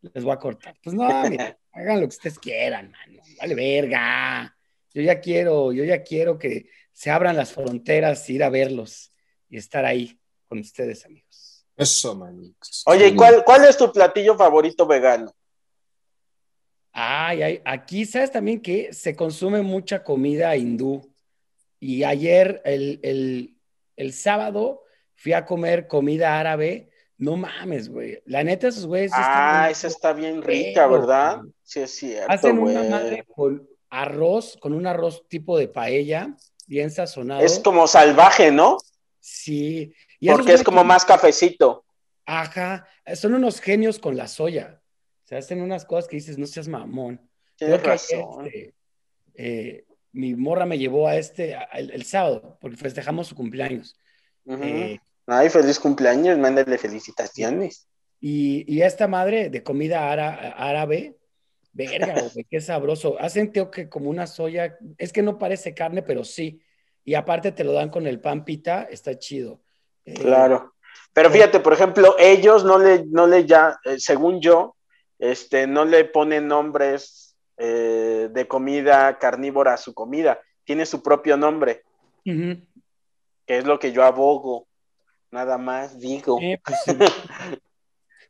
[0.03, 0.75] les voy a cortar.
[0.83, 3.23] Pues no, mira, hagan lo que ustedes quieran, mano.
[3.41, 4.57] Vale, verga.
[4.93, 9.13] Yo ya quiero, yo ya quiero que se abran las fronteras, ir a verlos
[9.49, 11.65] y estar ahí con ustedes, amigos.
[11.77, 12.83] Eso, manix.
[12.87, 15.33] Oye, ¿y cuál, cuál es tu platillo favorito vegano?
[16.93, 21.13] Ay, ay, aquí sabes también que se consume mucha comida hindú.
[21.81, 23.57] Y ayer, el, el,
[23.97, 24.83] el sábado,
[25.15, 26.91] fui a comer comida árabe.
[27.17, 28.21] No mames, güey.
[28.27, 29.13] La neta, esos güeyes.
[29.15, 31.39] Ah, bien esa está bien rica, ¿verdad?
[31.39, 31.53] güey.
[31.63, 32.77] Sí, es cierto, Hacen güey.
[32.77, 36.35] una madre con arroz, con un arroz tipo de paella,
[36.67, 37.41] bien sazonado.
[37.43, 38.79] Es como salvaje, ¿no?
[39.21, 39.93] Sí.
[40.21, 41.85] Y Porque es como más cafecito.
[42.25, 42.87] Ajá.
[43.15, 44.78] Son unos genios con la soya.
[45.29, 47.21] Se hacen unas cosas que dices, no seas mamón.
[47.57, 48.47] Tienes Creo que ayer, razón.
[48.47, 48.75] este,
[49.35, 53.95] eh, mi morra me llevó a este a- el, el sábado, porque festejamos su cumpleaños.
[54.49, 57.87] Eh, Ay, feliz cumpleaños, mándale felicitaciones.
[58.21, 61.19] y, y esta madre de comida ára- árabe,
[61.75, 63.21] verga, güey, qué sabroso.
[63.21, 66.59] Hacen creo que como una soya, es que no parece carne, pero sí.
[67.05, 69.61] Y aparte te lo dan con el pan pita, está chido.
[70.07, 70.73] Eh, Claro.
[71.13, 74.75] Pero fíjate, por ejemplo, ellos no le, no le ya, según yo,
[75.19, 80.41] este, no le ponen nombres eh, de comida carnívora a su comida.
[80.65, 81.83] Tiene su propio nombre,
[82.25, 82.67] que
[83.47, 84.67] es lo que yo abogo.
[85.31, 86.39] Nada más digo.
[86.41, 86.97] Eh, pues sí.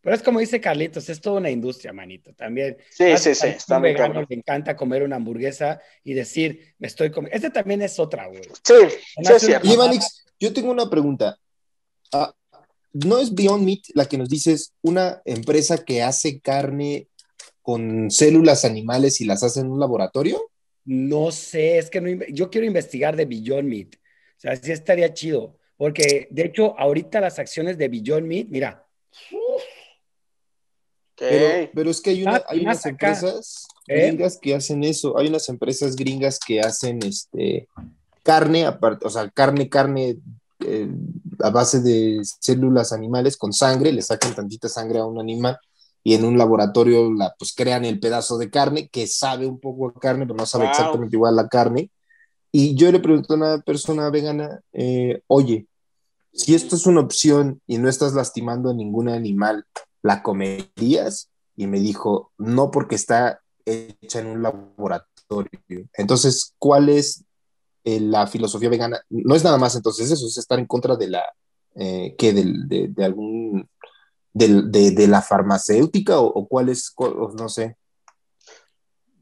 [0.01, 2.77] Pero es como dice Carlitos, es toda una industria, manito, también.
[2.89, 7.11] Sí, sí, sí, está muy vegano le encanta comer una hamburguesa y decir, me estoy
[7.11, 7.35] comiendo.
[7.35, 8.43] Este también es otra, güey.
[8.63, 8.75] Sí,
[9.23, 9.67] sí es cierto.
[9.67, 11.37] Oye, Manix, yo tengo una pregunta.
[12.13, 12.33] Ah,
[12.93, 17.09] ¿No es Beyond Meat la que nos dices una empresa que hace carne
[17.63, 20.51] con células animales y las hace en un laboratorio?
[20.85, 23.95] No sé, es que no yo quiero investigar de Beyond Meat.
[23.97, 25.59] O sea, sí estaría chido.
[25.77, 28.85] Porque, de hecho, ahorita las acciones de Beyond Meat, mira.
[31.17, 32.91] Pero, pero, es que hay, una, Ah, hay unas acá.
[32.91, 34.07] empresas ¿Eh?
[34.07, 35.19] gringas que hacen eso.
[35.19, 37.69] Hay unas empresas gringas que hacen este
[38.23, 40.19] carne, aparte, o sea, carne, carne
[40.69, 40.91] eh,
[41.41, 45.59] a base de células animales con sangre, le sacan tantita sangre a un animal
[46.05, 49.89] y en un laboratorio la, pues crean el pedazo de carne que sabe un poco
[49.89, 50.71] a carne, pero no sabe Wow.
[50.71, 51.91] exactamente igual a la carne.
[52.51, 55.67] Y yo le pregunté a una persona vegana, eh, oye,
[56.33, 59.65] si esto es una opción y no estás lastimando a ningún animal,
[60.03, 61.31] ¿la comerías?
[61.57, 65.61] Y me dijo, no porque está hecha en un laboratorio.
[65.95, 67.25] Entonces, ¿cuál es
[67.85, 69.01] eh, la filosofía vegana?
[69.11, 71.25] No es nada más entonces eso, es estar en contra de la,
[71.75, 72.33] eh, ¿qué?
[72.33, 73.69] Del- de, algún,
[74.33, 76.95] de, de la farmacéutica o, o cuál es,
[77.39, 77.77] no sé.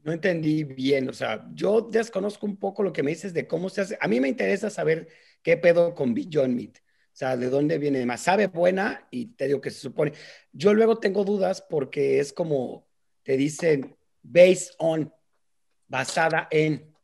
[0.03, 3.67] No entendí bien, o sea, yo desconozco un poco lo que me dices de cómo
[3.67, 3.97] se hace.
[3.99, 5.09] A mí me interesa saber
[5.43, 8.21] qué pedo con Beyond Meat, o sea, de dónde viene más.
[8.21, 10.13] Sabe buena y te digo que se supone.
[10.53, 12.87] Yo luego tengo dudas porque es como
[13.23, 15.13] te dicen based on,
[15.89, 16.95] basada en.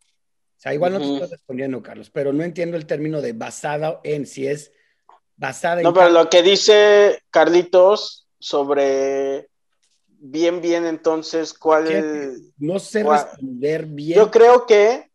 [0.64, 4.26] Sea, igual no te estoy respondiendo, Carlos, pero no entiendo el término de basada en,
[4.26, 4.72] si es
[5.36, 5.84] basada en.
[5.84, 9.50] No, pero lo que dice Carlitos sobre
[10.08, 12.32] bien, bien, entonces, ¿cuál ¿Qué?
[12.60, 14.18] No sé responder bien.
[14.18, 15.12] Yo creo que,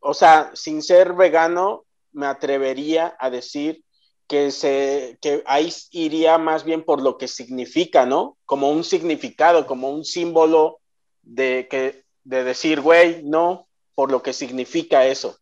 [0.00, 3.84] o sea, sin ser vegano, me atrevería a decir
[4.26, 8.36] que se que ahí iría más bien por lo que significa, ¿no?
[8.44, 10.80] Como un significado, como un símbolo
[11.22, 13.65] de que de decir, güey, no,
[13.96, 15.36] por lo que significa eso.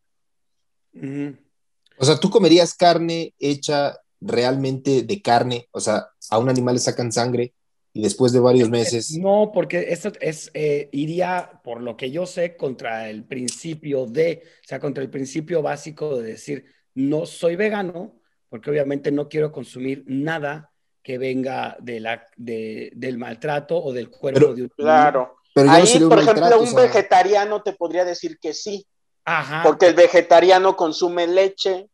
[1.98, 5.68] O sea, ¿tú comerías carne hecha realmente de carne?
[5.72, 7.52] O sea, a un animal le sacan sangre
[7.92, 9.16] y después de varios meses...
[9.18, 14.42] No, porque eso es, eh, iría, por lo que yo sé, contra el principio de,
[14.64, 16.64] o sea, contra el principio básico de decir,
[16.94, 18.16] no soy vegano,
[18.48, 20.70] porque obviamente no quiero consumir nada
[21.02, 25.36] que venga de la, de- del maltrato o del cuerpo Pero- de un Claro.
[25.54, 28.86] Pero no Ahí, sería un por ejemplo, maltrato, un vegetariano te podría decir que sí,
[29.24, 29.62] Ajá.
[29.62, 31.88] porque el vegetariano consume leche,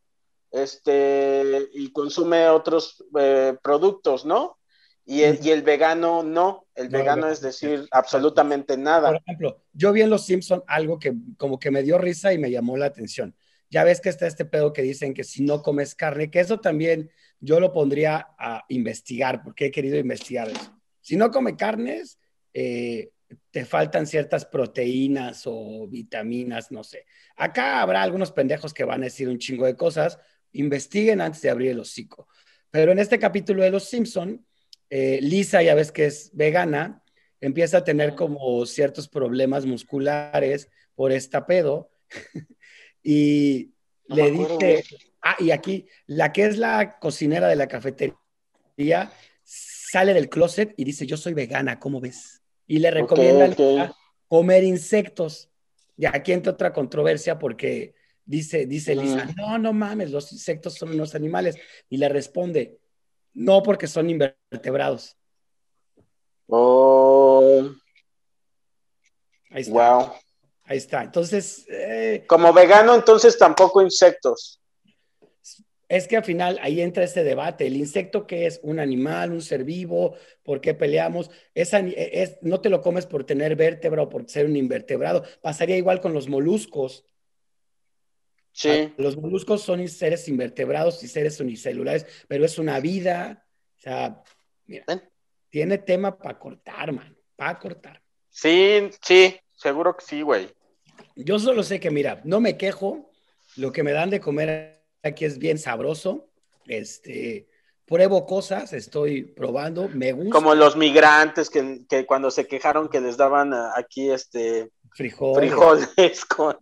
[0.51, 4.57] este, y consume otros eh, productos, ¿no?
[5.05, 5.45] Y el, Ujú.
[5.47, 7.47] y el vegano no, el No, vegano es no.
[7.47, 9.15] decir absolutamente Por nada.
[9.25, 12.51] ejemplo, yo vi en Los Simpson algo que como que me dio risa y me
[12.51, 13.35] llamó la atención.
[13.69, 16.59] Ya ves que está este pedo que dicen que si no comes carne, que eso
[16.59, 20.71] también yo lo pondría a investigar, porque he querido investigar eso.
[20.99, 22.19] Si no come carnes,
[22.53, 23.09] eh,
[23.51, 27.05] te faltan ciertas proteínas o vitaminas, no sé.
[27.35, 30.19] Acá habrá algunos pendejos que van a decir un chingo de cosas.
[30.53, 32.27] Investiguen antes de abrir el hocico.
[32.69, 34.45] Pero en este capítulo de Los Simpson,
[34.89, 37.03] eh, Lisa, ya ves que es vegana,
[37.39, 41.91] empieza a tener como ciertos problemas musculares por esta pedo.
[43.03, 43.73] y
[44.07, 44.83] No le dice,
[45.21, 49.11] ah, y aquí, la que es la cocinera de la cafetería
[49.43, 52.40] sale del closet y dice, yo soy vegana, ¿cómo ves?
[52.71, 53.59] Y le recomienda a ok.
[53.59, 53.95] Lisa
[54.29, 55.49] comer insectos.
[55.97, 60.91] Y aquí entra otra controversia porque dice, dice Lisa, no, no mames, los insectos son
[60.91, 61.57] unos animales.
[61.89, 62.79] Y le responde,
[63.33, 65.17] no porque son invertebrados.
[66.47, 67.71] Oh,
[69.49, 69.73] Ahí está.
[69.97, 70.13] wow.
[70.63, 71.03] Ahí está.
[71.03, 74.60] Entonces, eh, Como vegano, entonces tampoco insectos.
[75.97, 77.67] Es que al final ahí entra ese debate.
[77.67, 78.61] ¿El insecto qué es?
[78.63, 80.15] ¿Un animal, un ser vivo?
[80.41, 81.29] ¿Por qué peleamos?
[81.53, 85.23] Es, ani- es- no te lo comes por tener vértebra o por ser un invertebrado.
[85.41, 87.05] Pasaría igual con los moluscos.
[88.53, 88.93] Sí.
[88.97, 93.45] Los moluscos son seres invertebrados y seres unicelulares, pero es una vida.
[93.77, 94.23] O sea,
[94.65, 94.85] mira,
[95.49, 97.17] tiene tema para cortar, man.
[97.35, 98.01] Para cortar.
[98.29, 100.49] Sí, sí, seguro que sí, güey.
[101.15, 103.11] Yo solo sé que, mira, no me quejo.
[103.57, 106.27] Lo que me dan de comer aquí es bien sabroso.
[106.67, 107.47] Este,
[107.85, 110.31] pruebo cosas, estoy probando, me gusta.
[110.31, 115.49] Como los migrantes que, que cuando se quejaron que les daban ah, aquí este frijoles.
[115.49, 116.57] frijoles con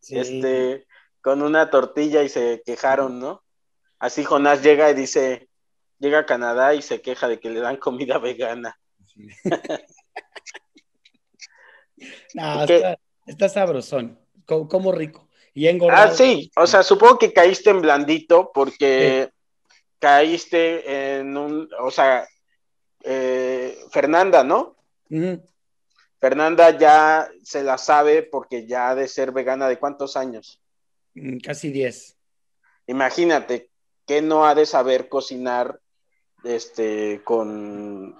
[0.00, 0.18] sí.
[0.18, 0.86] este
[1.22, 3.42] con una tortilla y se quejaron, ¿no?
[3.98, 5.48] Así Jonás llega y dice,
[5.98, 8.78] llega a Canadá y se queja de que le dan comida vegana.
[12.34, 15.28] No, está, está sabrosón, como, como rico.
[15.54, 16.12] Y engordado.
[16.12, 19.30] Ah, sí, o sea, supongo que caíste en blandito porque
[20.00, 22.26] caíste en un, o sea,
[23.04, 24.76] eh, Fernanda, ¿no?
[26.18, 30.60] Fernanda ya se la sabe porque ya ha de ser vegana de cuántos años.
[31.14, 32.16] Mm, Casi 10.
[32.88, 33.70] Imagínate
[34.06, 35.80] que no ha de saber cocinar
[36.42, 38.18] este con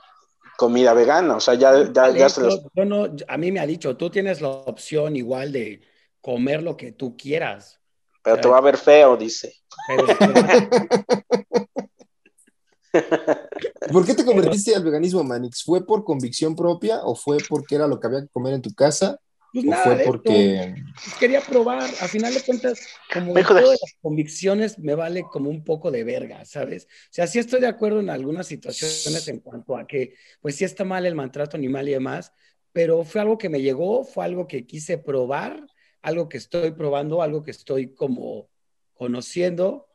[0.57, 2.63] comida vegana, o sea, ya, ya, ya se los...
[2.75, 5.81] Yo no, a mí me ha dicho, tú tienes la opción igual de
[6.25, 7.79] comer lo que tú quieras.
[8.23, 9.55] Pero te va a ver feo, dice.
[9.87, 10.07] Pero-
[13.93, 15.63] ¿Por qué te convertiste al veganismo, Manix?
[15.63, 18.73] ¿Fue por convicción propia o fue porque era lo que había que comer en tu
[18.73, 19.19] casa?
[19.53, 20.75] pues ¿O nada fue porque...
[21.05, 21.83] Pues quería probar.
[22.01, 22.81] A final de cuentas,
[23.13, 26.85] como de- todas las convicciones me vale como un poco de verga, ¿sabes?
[26.85, 30.65] O sea, sí estoy de acuerdo en algunas situaciones en cuanto a que, pues sí
[30.65, 32.33] está mal el maltrato animal y demás,
[32.73, 35.67] pero fue algo que me llegó, fue algo que quise probar,
[36.05, 38.49] algo que estoy probando, algo que estoy como
[38.95, 39.89] conociendo.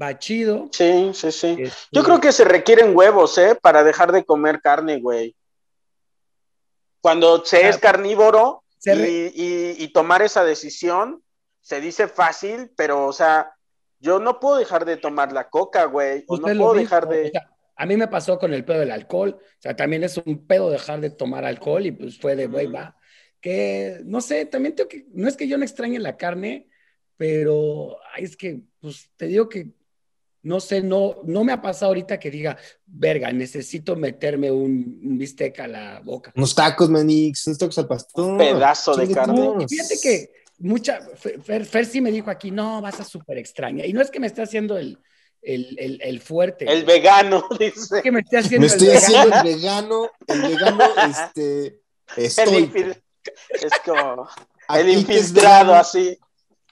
[0.00, 0.68] Va chido.
[0.72, 1.56] Sí, sí, sí.
[1.58, 3.54] Este, Yo creo que se requieren huevos, ¿eh?
[3.60, 5.34] Para dejar de comer carne, güey.
[7.00, 11.22] Cuando se es carnívoro se y, re- y- y tomar esa decisión,
[11.60, 13.52] se dice fácil, pero, o sea,
[14.00, 16.24] yo no puedo dejar de tomar la coca, güey.
[16.26, 17.30] O no puedo dejar o de...
[17.30, 20.46] sea, a mí me pasó con el pedo del alcohol, o sea, también es un
[20.46, 22.96] pedo dejar de tomar alcohol y pues fue de, güey, va.
[23.42, 26.68] Que, no sé, también tengo que, no es que yo no extrañe la carne,
[27.18, 29.68] pero ay, es que, pues te digo que,
[30.44, 35.18] no sé, no, no me ha pasado ahorita que diga, verga, necesito meterme un, un
[35.18, 36.32] bistec a la boca.
[36.36, 38.38] Unos tacos, Manix, unos tacos al pastor.
[38.38, 39.50] Pedazo de carne.
[39.60, 43.84] Y fíjate que mucha, Fer, Fer sí me dijo aquí, no, vas a súper extraña.
[43.86, 44.98] Y no es que me esté haciendo el,
[45.42, 46.64] el, el, el fuerte.
[46.72, 47.96] El vegano, No dice.
[47.96, 49.06] es que me esté haciendo Me el estoy vegano.
[49.06, 51.80] haciendo el vegano, el vegano, este,
[52.16, 52.94] El estoy.
[53.50, 54.28] Es como
[54.68, 56.18] el infiltrado, así.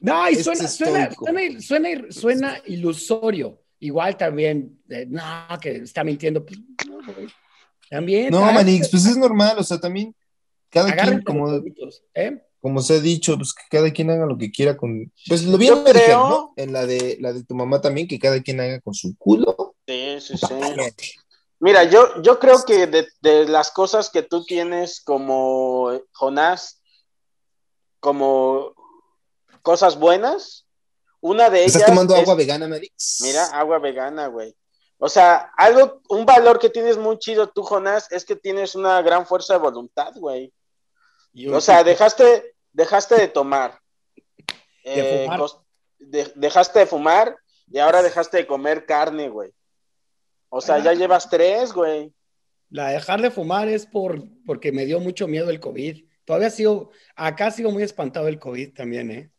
[0.01, 3.61] No, y Este suena, es suena, suena, suena, suena ilusorio.
[3.81, 5.23] Igual también, eh, no,
[5.61, 6.45] que está mintiendo.
[6.45, 6.59] Pues.
[7.89, 8.31] También.
[8.31, 10.15] No, Manix, pues es normal, o sea, también
[10.71, 11.51] cada quien, como,
[12.15, 12.43] ¿eh?
[12.61, 15.13] como se ha dicho, pues que cada quien haga lo que quiera con.
[15.27, 15.79] Pues lo bien.
[16.57, 19.75] En la de la de tu mamá también, que cada quien haga con su culo.
[19.87, 20.47] Sí, sí, sí.
[21.61, 26.81] Mira, yo, yo creo que de, de las cosas que tú tienes como Jonás,
[28.01, 28.75] como
[29.63, 30.67] cosas buenas,
[31.21, 33.19] una de ellas ¿Estás tomando es- agua vegana, Manix?
[33.21, 34.57] Mira, agua vegana, güey.
[34.99, 39.01] O sea, algo, un valor que tienes muy chido tú, Jonás, es que tienes una
[39.03, 40.53] gran fuerza de voluntad, güey.
[41.53, 43.79] O sea, dejaste, dejaste de tomar.
[44.85, 45.51] Eh, fumar.
[45.99, 47.37] de- dejaste de fumar
[47.71, 49.53] y ahora dejaste de comer carne, güey.
[50.51, 52.13] O sea, ya llevas tres, güey.
[52.69, 56.05] La dejar de fumar es por, porque me dio mucho miedo el COVID.
[56.25, 59.31] Todavía sigo, acá sigo muy espantado del COVID también, ¿eh?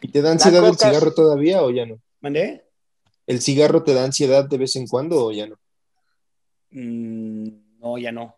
[0.00, 2.00] ¿Y te da ansiedad el cigarro todavía o ya no?
[2.20, 2.66] ¿Mandé?
[3.26, 5.58] ¿El cigarro te da ansiedad de vez en cuando o ya no?
[6.70, 8.36] Mm, no, ya no.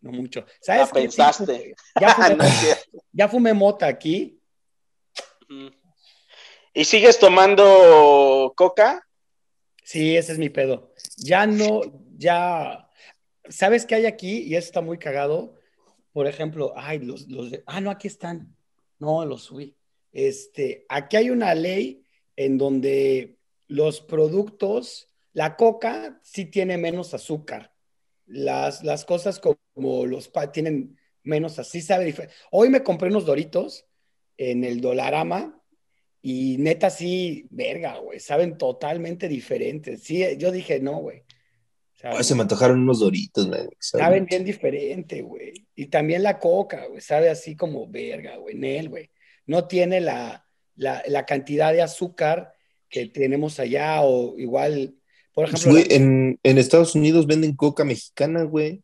[0.00, 0.44] No mucho.
[0.60, 1.00] ¿Sabes qué?
[1.00, 1.74] Pensaste.
[2.00, 2.46] ya, fumé,
[3.12, 4.40] ya mota aquí.
[6.74, 9.06] ¿Y sigues tomando coca?
[9.82, 10.92] Sí, ese es mi pedo.
[11.16, 11.80] Ya no,
[12.16, 12.88] ya.
[13.48, 14.38] ¿Sabes qué hay aquí?
[14.42, 15.54] Y eso está muy cagado.
[16.12, 17.62] Por ejemplo, ay, los, los de.
[17.66, 18.56] Ah, no, aquí están.
[18.98, 19.76] No, los subí.
[20.12, 22.02] Este, aquí hay una ley
[22.36, 23.38] en donde
[23.68, 27.74] los productos, la coca sí tiene menos azúcar.
[28.26, 32.14] Las, las cosas como los tienen menos así, sabe.
[32.50, 33.86] Hoy me compré unos doritos
[34.36, 35.55] en el Dolarama
[36.28, 40.02] y neta sí, verga, güey, saben totalmente diferentes.
[40.02, 41.22] Sí, yo dije, no, güey.
[42.02, 43.90] Ay, se me antojaron unos doritos, Manix.
[43.90, 45.66] Saben bien diferente, güey.
[45.76, 49.10] Y también la coca, güey, sabe así como verga, güey, Nel, güey.
[49.46, 52.52] No tiene la, la, la cantidad de azúcar
[52.88, 54.96] que tenemos allá o igual,
[55.32, 58.82] por Pues, ejemplo, güey, la- en, en Estados Unidos venden coca mexicana, güey.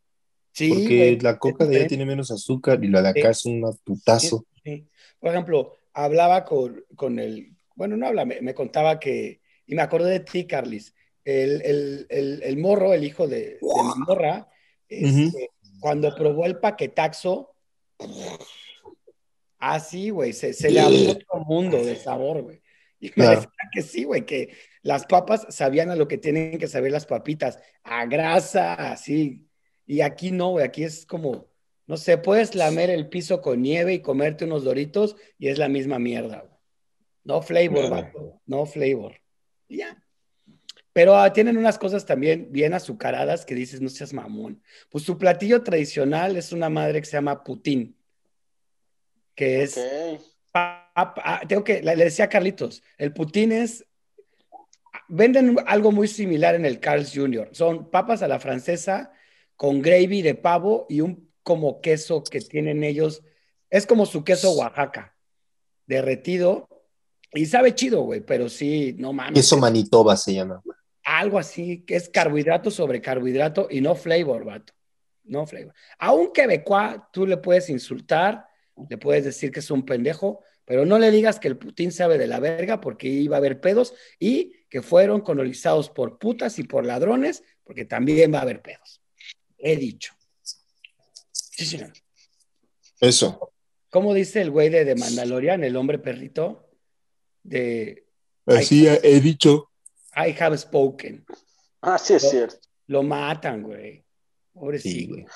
[0.53, 3.45] sí, porque güey, la coca de allá tiene menos azúcar y la de acá es
[3.47, 4.47] un putazo.
[4.65, 4.87] Sí.
[5.21, 9.83] Por ejemplo, hablaba con, con el, bueno, no habla, me, me contaba que, y me
[9.83, 14.49] acordé de ti, Carlis, el, el, el, el morro, el hijo de, de mi morra,
[14.89, 17.55] este, cuando probó el paquetaxo,
[19.59, 22.63] así, güey, se, se le abrió otro mundo de sabor, güey.
[23.01, 23.37] Y me Claro.
[23.37, 27.07] decía que sí, güey, que las papas sabían a lo que tienen que saber las
[27.07, 29.47] papitas, a grasa, así.
[29.87, 31.47] Y aquí no, güey, aquí es como,
[31.87, 35.69] no sé, puedes lamer el piso con nieve y comerte unos doritos y es la
[35.69, 36.53] misma mierda, güey.
[37.25, 39.15] No flavor, vato, no flavor.
[39.69, 40.03] Y ya.
[40.93, 44.63] Pero ah, tienen unas cosas también bien azucaradas que dices, no seas mamón.
[44.91, 47.97] Pues su platillo tradicional es una madre que se llama Putin,
[49.35, 50.21] que es Ok.
[50.53, 53.87] pap- ah, tengo que, le le decía a Carlitos, el Putin es,
[55.09, 57.49] venden algo muy similar en el Carl's Jr.
[57.53, 59.13] Son papas a la francesa
[59.57, 63.23] con gravy de pavo y un como queso que tienen ellos.
[63.71, 65.17] Es como su queso Oaxaca,
[65.87, 66.69] derretido.
[67.33, 69.35] Y sabe chido, güey, pero sí, no mames.
[69.35, 70.63] Queso Manitoba se llama.
[71.05, 74.73] Algo así, que es carbohidrato sobre carbohidrato y no flavor, vato.
[75.25, 75.73] No flavor.
[75.99, 78.47] A un quebecois tú le puedes insultar,
[78.89, 82.19] le puedes decir que es un pendejo, Pero no le digas que el Putin sabe
[82.19, 86.63] de la verga porque iba a haber pedos y que fueron colonizados por putas y
[86.63, 89.03] por ladrones porque también va a haber pedos.
[89.59, 90.15] He dicho.
[91.65, 91.93] Sí, señor.
[93.01, 93.53] Eso.
[93.91, 96.69] ¿Cómo dice el güey de, de Mandalorian, el hombre perrito?
[97.43, 98.07] De
[98.47, 99.71] Así he dicho.
[100.17, 101.25] I have spoken.
[101.81, 102.57] Ah, sí es Lo- cierto.
[102.87, 103.97] Lo matan, güey.
[103.99, 104.05] Sí,
[104.53, 105.15] Pobrecito.
[105.15, 105.27] güey.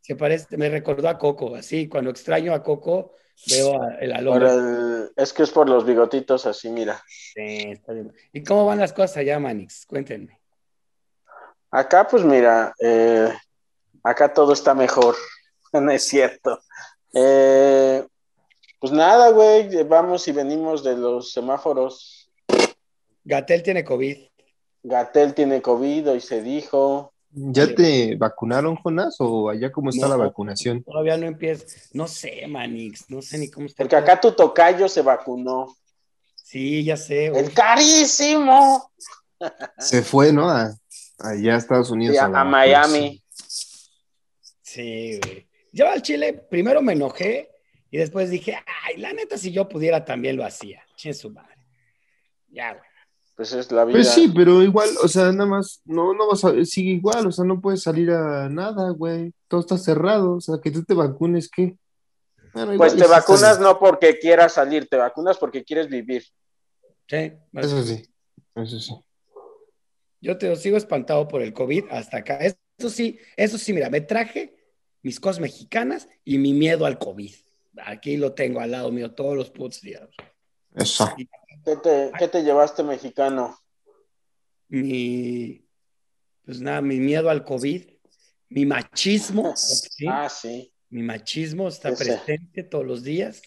[0.00, 3.12] Se parece, me recordó a Coco, así, cuando extraño a Coco,
[3.48, 4.50] veo a- el al Por hombre.
[4.52, 7.02] el- Es que es por los bigotitos así, mira.
[7.08, 8.12] Sí, está bien.
[8.32, 9.86] ¿Y cómo van las cosas allá, Manix?
[9.86, 10.40] Cuéntenme.
[11.70, 13.32] Acá, pues mira, eh,
[14.02, 15.16] acá todo está mejor.
[15.80, 16.60] No es cierto.
[17.12, 18.06] Eh,
[18.78, 22.30] pues nada, güey, vamos y venimos de los semáforos.
[23.24, 24.18] Gatel tiene COVID.
[24.82, 27.12] Gatel tiene COVID, hoy se dijo.
[27.30, 29.16] ¿Ya te vacunaron, Jonás?
[29.18, 30.16] ¿O allá cómo está No.
[30.16, 30.84] la vacunación?
[30.84, 31.64] Todavía no empieza.
[31.92, 33.82] No sé, Manix, no sé ni cómo está.
[33.82, 35.74] Porque acá tu tocayo se vacunó.
[36.36, 37.26] Sí, ya sé.
[37.26, 37.54] ¡Es uf.
[37.54, 38.92] carísimo!
[39.78, 40.48] Se fue, ¿no?
[40.48, 40.72] A,
[41.18, 42.14] allá a Estados Unidos.
[42.14, 42.44] Sí, a, a.
[42.44, 43.20] Miami.
[44.62, 45.48] Sí, güey.
[45.74, 47.50] Yo al Chile primero me enojé
[47.90, 50.84] y después dije, ay, la neta, si yo pudiera también lo hacía.
[50.96, 51.66] Che su madre.
[52.48, 52.84] Ya, güey.
[53.34, 53.96] Pues es la vida.
[53.96, 57.32] Pues sí, pero igual, o sea, nada más, no, no vas a, sigue igual, o
[57.32, 59.32] sea, no puedes salir a nada, güey.
[59.48, 61.76] Todo está cerrado, o sea, que tú te vacunes, ¿qué?
[62.52, 66.22] Bueno, Pues te vacunas no porque quieras salir, te vacunas porque quieres vivir.
[67.08, 68.08] Sí, Eso sí,
[68.54, 68.94] eso sí.
[70.20, 72.38] yo te sigo espantado por el COVID hasta acá.
[72.38, 74.63] Eso sí, eso sí, mira, me traje
[75.04, 77.34] mis cosas mexicanas y mi miedo al COVID.
[77.84, 80.08] Aquí lo tengo al lado mío todos los putos días.
[80.74, 81.14] Eso.
[81.64, 83.56] ¿Qué te, qué te llevaste mexicano?
[84.68, 85.62] Mi,
[86.44, 87.84] pues nada, mi miedo al COVID,
[88.48, 90.06] mi machismo, ¿sí?
[90.08, 90.72] Ah, sí.
[90.88, 92.04] mi machismo está Ese.
[92.04, 93.42] presente todos los días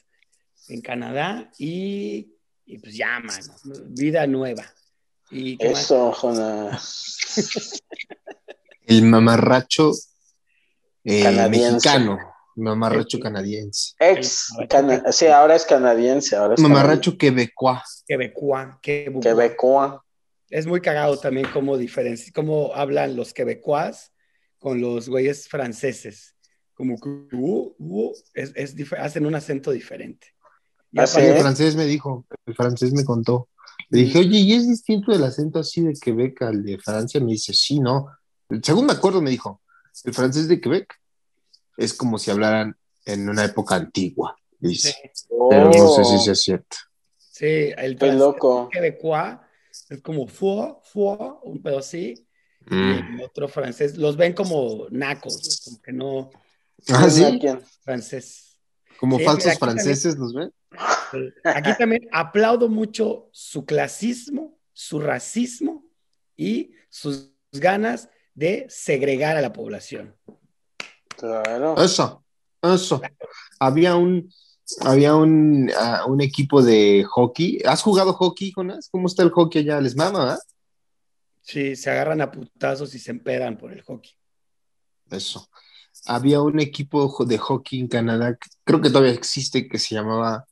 [0.68, 2.36] en Canadá y,
[2.66, 3.56] y pues ya, mano,
[3.88, 4.64] vida nueva.
[5.32, 5.58] ¿Y?
[5.60, 7.82] Eso, Jonas.
[8.86, 9.92] El mamarracho
[11.10, 12.18] eh, mexicano,
[12.56, 13.94] mamarracho El- canadiense.
[14.00, 16.36] Ex, cana- sí, ahora es canadiense.
[16.36, 18.04] Ahora es Mamarracho quebecois.
[18.08, 19.24] Quebecois, Quebecois.
[19.24, 20.04] Quebecoa.
[20.50, 21.78] Es muy cagado también cómo,
[22.34, 24.12] cómo hablan los quebecois
[24.60, 26.36] con los güeyes franceses.
[26.74, 30.28] Como que uh, uh, es, es hacen un acento diferente.
[30.92, 33.50] Y Ah, el francés me dijo, el francés me contó.
[33.90, 37.20] Le dije, oye, ¿y es distinto el acento así de Quebec al de Francia?
[37.20, 38.08] Me dice, sí, no.
[38.64, 39.62] Según me acuerdo, me dijo,
[40.06, 40.94] el francés de Quebec
[41.78, 42.76] es como si hablaran
[43.06, 44.96] en una época antigua, dice.
[45.50, 46.78] Pero no sé si sea cierto.
[47.18, 48.70] Sí, el Qué francés loco.
[48.72, 49.38] quebecois
[49.90, 52.28] es como fue, fue, un pedo así.
[52.70, 52.92] Y Mm.
[53.18, 56.30] el otro francés, los ven como nacos, como que no
[56.90, 57.40] Ah, sí,
[57.82, 58.60] francés.
[59.00, 60.52] como Sí, falsos franceses, ¿los ven?
[61.46, 65.86] Aquí también aplaudo mucho su clasismo, su racismo
[66.36, 70.16] y sus ganas de segregar a la población.
[71.18, 71.76] Claro.
[71.82, 72.24] Eso,
[72.62, 73.02] eso.
[73.60, 74.32] Había un,
[74.82, 77.60] había un, ah, un equipo de hockey.
[77.66, 78.90] ¿Has jugado hockey, Jonas?
[78.92, 79.82] ¿Cómo está el hockey allá?
[79.82, 80.40] ¿Les mama, verdad?
[81.42, 84.12] Sí, se agarran a putazos y se empedan por el hockey.
[85.10, 85.50] Eso.
[86.06, 90.46] Había un equipo de hockey en Canadá, creo que todavía existe, que se llamaba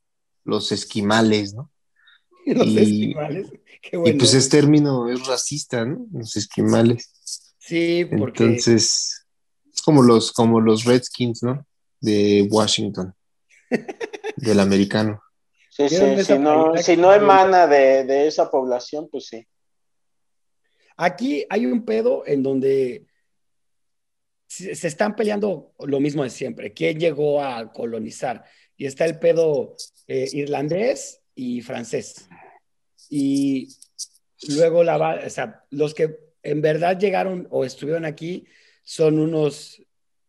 [0.44, 1.72] los esquimales, ¿no?
[2.48, 3.52] Los Y- esquimales.
[3.82, 4.18] Qué Y bueno.
[4.18, 6.08] pues ese término es racista, ¿no?
[6.12, 7.12] Los esquimales.
[7.66, 9.26] Sí, porque Entonces,
[9.74, 11.66] es como los, como los Redskins, ¿no?
[11.99, 13.13] De Washington,
[14.38, 15.22] del americano.
[15.72, 19.45] Sí, ¿Vieron sí, si no, si no emana de, de esa población, pues sí.
[20.95, 23.05] Aquí hay un pedo en donde
[24.47, 26.72] se están peleando lo mismo de siempre.
[26.72, 28.45] ¿Quién llegó a colonizar?
[28.78, 29.76] Y está el pedo
[30.07, 32.30] eh, irlandés y francés.
[33.09, 33.68] Y
[34.47, 38.46] luego la, va- o sea, los que en verdad llegaron o estuvieron aquí
[38.84, 39.82] son unos,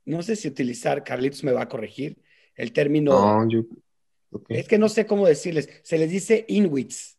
[0.05, 2.19] no sé si utilizar, Carlitos me va a corregir,
[2.55, 3.13] el término,
[3.45, 3.61] No, yo.
[4.31, 4.47] ok.
[4.51, 7.15] es que no sé cómo decirles, se les dice inuits.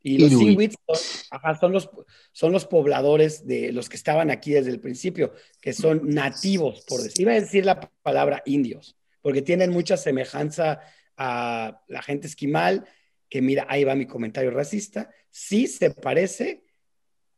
[0.00, 0.48] Y los Inuit.
[0.52, 0.96] inuits son,
[1.30, 1.90] ajá, son, los,
[2.32, 7.02] son los pobladores de los que estaban aquí desde el principio, que son nativos, por
[7.02, 7.22] decir.
[7.22, 10.80] Iba a decir la palabra indios, porque tienen mucha semejanza
[11.16, 12.86] a la gente esquimal,
[13.28, 16.62] que mira, ahí va mi comentario racista, sí se parece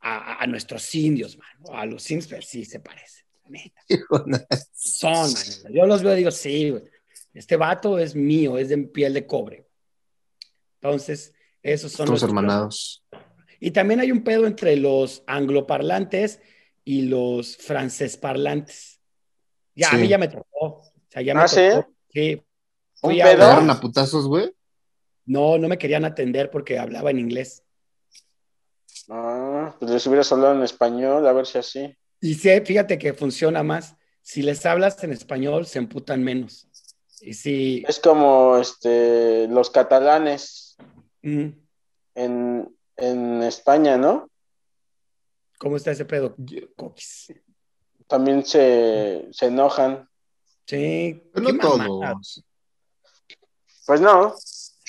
[0.01, 3.81] a, a- nuestros indios, mano, a los indios, pero sí se parece, neta.
[4.09, 4.47] Jonas.
[4.73, 5.73] Son, man.
[5.73, 6.83] Yo los veo y digo, sí, güey.
[7.33, 9.67] Este vato es mío, es de piel de cobre.
[10.81, 13.03] Entonces, esos son los- hermanados.
[13.59, 16.39] Y también hay un pedo entre los angloparlantes
[16.83, 18.99] y los francesparlantes.
[19.75, 19.97] Ya, a Sí.
[19.97, 20.47] mí ya me tocó.
[20.65, 21.61] O sea, ya me ¿Ah, sí?
[21.71, 21.93] tocó.
[22.09, 22.33] Sí.
[23.03, 23.37] ¿Un Fui a- pedo?
[23.37, 24.51] ¿Te agarran a putazos, güey?
[25.25, 27.63] No, no me querían atender porque hablaba en inglés.
[29.09, 31.95] Ah, pues les hubieras hablado en español, a ver si así.
[32.19, 33.95] Y sí, fíjate que funciona más.
[34.21, 36.67] Si les hablas en español, se emputan menos.
[37.21, 37.83] Y si...
[37.87, 40.71] Es como este los catalanes
[41.21, 41.49] Mm,
[42.15, 44.29] en, en España, ¿no?
[45.59, 46.35] ¿Cómo está ese pedo?
[46.75, 47.33] Coquis.
[48.07, 50.09] También se, se enojan.
[50.65, 51.29] Sí.
[51.33, 52.43] Pero no todos.
[53.85, 54.35] Pues no,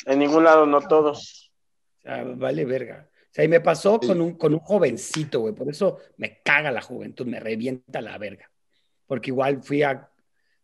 [0.07, 1.53] en ningún lado no todos.
[1.99, 3.09] O sea, vale verga.
[3.33, 5.55] Sea, y me pasó con un, con un jovencito, güey.
[5.55, 8.51] Por eso me caga la juventud, me revienta la verga.
[9.07, 10.11] Porque igual fui a.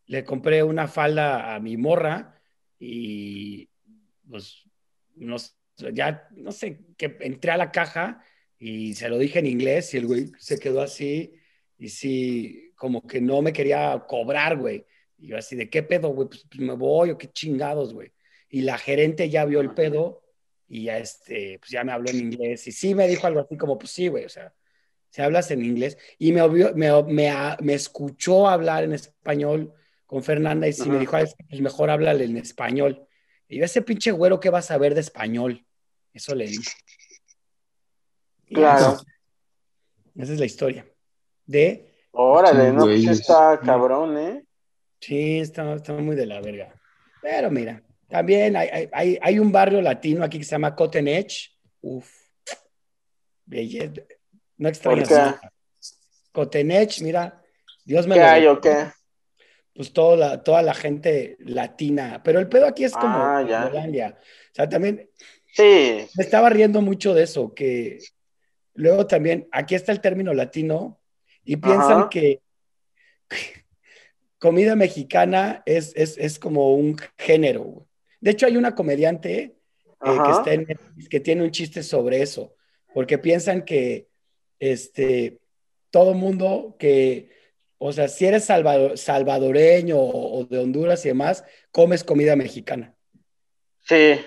[0.06, 2.38] Le compré una falda a mi morra
[2.78, 3.70] y.
[4.28, 4.64] Pues.
[5.16, 5.36] No,
[5.92, 8.22] ya, no sé, que entré a la caja
[8.58, 11.34] y se lo dije en inglés y el güey se quedó así.
[11.78, 14.84] Y sí, como que no me quería cobrar, güey.
[15.16, 16.28] Y yo así, ¿de qué pedo, güey?
[16.28, 18.12] Pues, pues me voy o qué chingados, güey.
[18.50, 20.22] Y la gerente ya vio el pedo
[20.68, 23.56] y ya este, pues ya me habló en inglés y sí me dijo algo así
[23.56, 24.52] como, pues sí, güey, o sea,
[25.10, 29.72] si hablas en inglés y me, obvio- me, me, me escuchó hablar en español
[30.06, 33.06] con Fernanda y sí me dijo, "Ay, pues mejor háblale en español.
[33.48, 35.64] Y yo, ese pinche güero, ¿qué va a saber de español?
[36.12, 36.70] Eso le dije.
[38.52, 38.98] Claro.
[40.16, 40.86] Esa es la historia.
[41.46, 44.44] De, Órale, no, pues está cabrón, ¿eh?
[45.00, 46.74] sí, está, está muy de la verga.
[47.22, 51.50] Pero mira, también hay, hay- hay, un barrio latino aquí que se llama Cotton Edge.
[51.80, 52.10] Uf.
[53.44, 54.02] Belleza.
[54.56, 55.40] No extrañas nada.
[56.32, 57.42] Cotton Edge, mira,
[57.84, 58.86] Dios me ¿Qué lo hay o qué?
[59.74, 62.20] Pues toda la, toda la gente latina.
[62.24, 63.70] Pero el pedo aquí es como Ah, ya.
[63.70, 65.08] O sea, también
[65.58, 67.98] Sí, me estaba riendo mucho de eso, que
[68.74, 71.00] luego también, aquí está el término latino
[71.42, 72.08] y piensan Ajá.
[72.08, 72.42] que
[74.38, 77.87] comida mexicana es, es, es como un género.
[78.20, 79.56] De hecho, hay una comediante
[80.04, 80.66] eh, que está en
[81.08, 82.54] que tiene un chiste sobre eso,
[82.94, 84.08] porque piensan que
[84.58, 85.40] este,
[85.90, 87.30] todo mundo que,
[87.78, 92.94] o sea, si eres salvado- salvadoreño o, o de Honduras y demás, comes comida mexicana.
[93.80, 94.18] sí.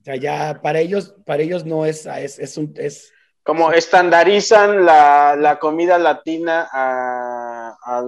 [0.00, 3.12] O sea, ya para ellos, para ellos no es, es, es un, es,
[3.42, 8.04] Como estandarizan la, la comida latina a,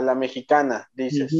[0.00, 1.32] la mexicana, dices.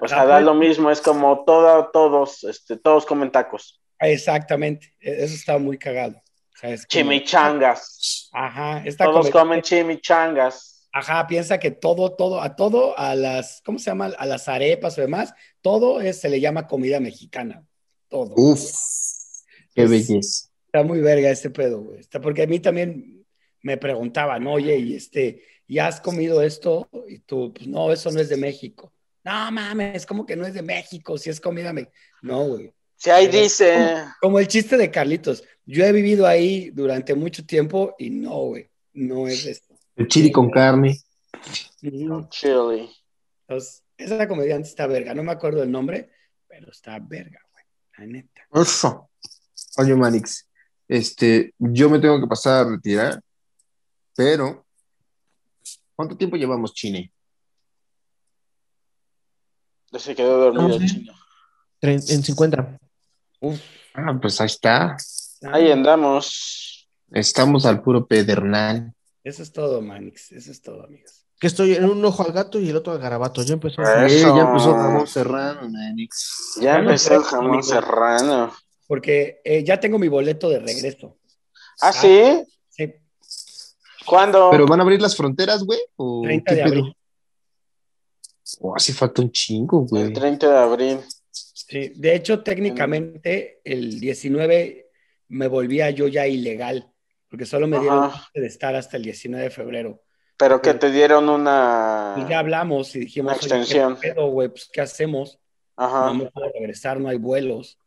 [0.00, 0.26] O sea, Ajá.
[0.26, 3.80] da lo mismo, es como todo, todos, este, todos comen tacos.
[3.98, 6.16] Exactamente, e- eso está muy cagado.
[6.16, 8.30] O sea, es como- Chimichangas.
[8.32, 10.88] Ajá, esta Todos comen chimichangas.
[10.92, 14.06] Ajá, piensa que todo, todo, a todo, a las, ¿cómo se llama?
[14.18, 17.64] A las arepas o demás, todo es, se le llama comida mexicana.
[18.08, 18.34] Todo.
[18.36, 18.62] Uf,
[19.74, 20.48] qué belleza.
[20.66, 22.00] Está muy verga este pedo, güey.
[22.00, 23.24] Está, porque a mí también
[23.62, 26.88] me preguntaban, oye, y este, ¿ya has comido esto?
[27.06, 28.92] Y tú, pues no, eso no es de México.
[29.28, 31.90] No mames, como que no es de México, si es comida me
[32.22, 32.72] No, güey.
[32.96, 35.44] Si ahí Pero- dice, Como el chiste de Carlitos.
[35.66, 39.74] Yo he vivido ahí durante mucho tiempo y no, güey, no es esto.
[39.96, 40.98] El chili con carne.
[41.82, 42.26] Ujú.
[42.30, 42.90] chili.
[43.46, 45.12] Entonces, esa comediante está verga.
[45.12, 46.10] No me acuerdo el nombre,
[46.46, 47.64] pero está verga, güey.
[47.98, 48.46] La neta.
[48.54, 49.10] Eso.
[49.76, 50.48] Oye, Manix,
[50.88, 53.20] este, yo me tengo que pasar a retirar,
[54.16, 54.64] pero
[55.94, 57.12] ¿cuánto tiempo llevamos, Chine?
[59.92, 61.12] Ya se quedó dormido el chino.
[61.80, 62.78] En 50.
[63.40, 63.60] Uf.
[63.94, 64.96] Ah, pues ahí está.
[65.52, 66.88] Ahí andamos.
[67.12, 68.92] Estamos al puro pedernal.
[69.24, 70.32] Eso es todo, Manix.
[70.32, 71.24] Eso es todo, amigos.
[71.40, 73.42] Que estoy en un ojo al gato y el otro al garabato.
[73.42, 73.80] Ya empezó.
[73.82, 74.36] Eh, Eso.
[74.36, 76.58] ya empezó Ramón Serrano, Manix.
[76.60, 77.62] Ya empezó el jamón amigo.
[77.62, 78.52] serrano.
[78.86, 81.16] Porque eh, ya tengo mi boleto de regreso.
[81.80, 82.42] ¿Ah, sí?
[82.70, 82.92] Sí,
[84.04, 84.48] ¿Cuándo?
[84.50, 85.78] ¿Pero van a abrir las fronteras, güey?
[85.96, 86.72] ¿O 30 qué de pedo?
[86.78, 86.96] abril.
[88.60, 90.04] Oh, así falta un chingo, güey.
[90.04, 90.98] El 30 de abril.
[91.30, 94.90] Sí, de hecho, técnicamente el 19
[95.28, 96.90] me volvía yo ya ilegal,
[97.28, 98.28] porque solo me dieron Ajá.
[98.32, 100.02] de estar hasta el 19 de febrero.
[100.38, 102.12] Pero que te dieron una.
[102.16, 103.96] Pues ya hablamos y dijimos, Una oye, extensión.
[104.00, 104.48] ¿qué pedo, güey?
[104.48, 105.38] Pues, ¿qué hacemos?
[105.76, 106.06] Ajá.
[106.06, 107.78] No me puedo regresar, no hay vuelos.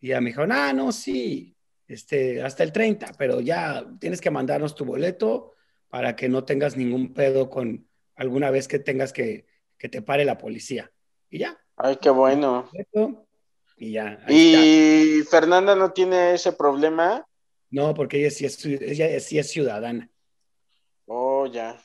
[0.00, 1.56] Y ya me dijo, ah, no, sí,
[1.88, 5.52] este, hasta el 30, pero ya tienes que mandarnos tu boleto
[5.88, 9.46] para que no tengas ningún pedo con alguna vez que tengas que,
[9.78, 10.90] que te pare la policía.
[11.30, 12.70] Y ya, Ay, qué bueno.
[13.76, 14.18] y ya.
[14.26, 14.64] ahí está.
[14.64, 17.26] ¿Y Fernanda no tiene ese problema?
[17.70, 20.08] No, porque ella sí es, ella sí es ciudadana.
[21.06, 21.76] Oh, ya.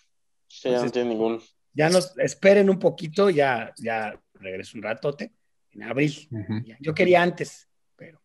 [0.47, 1.41] Sí, ya no Entonces- tiene ningún.
[1.73, 5.31] Ya nos esperen un poquito, ya, ya regreso un ratote,
[5.71, 6.27] en abril.
[6.31, 6.61] Ujú.
[6.65, 6.77] Ya.
[6.81, 8.21] Yo quería antes, pero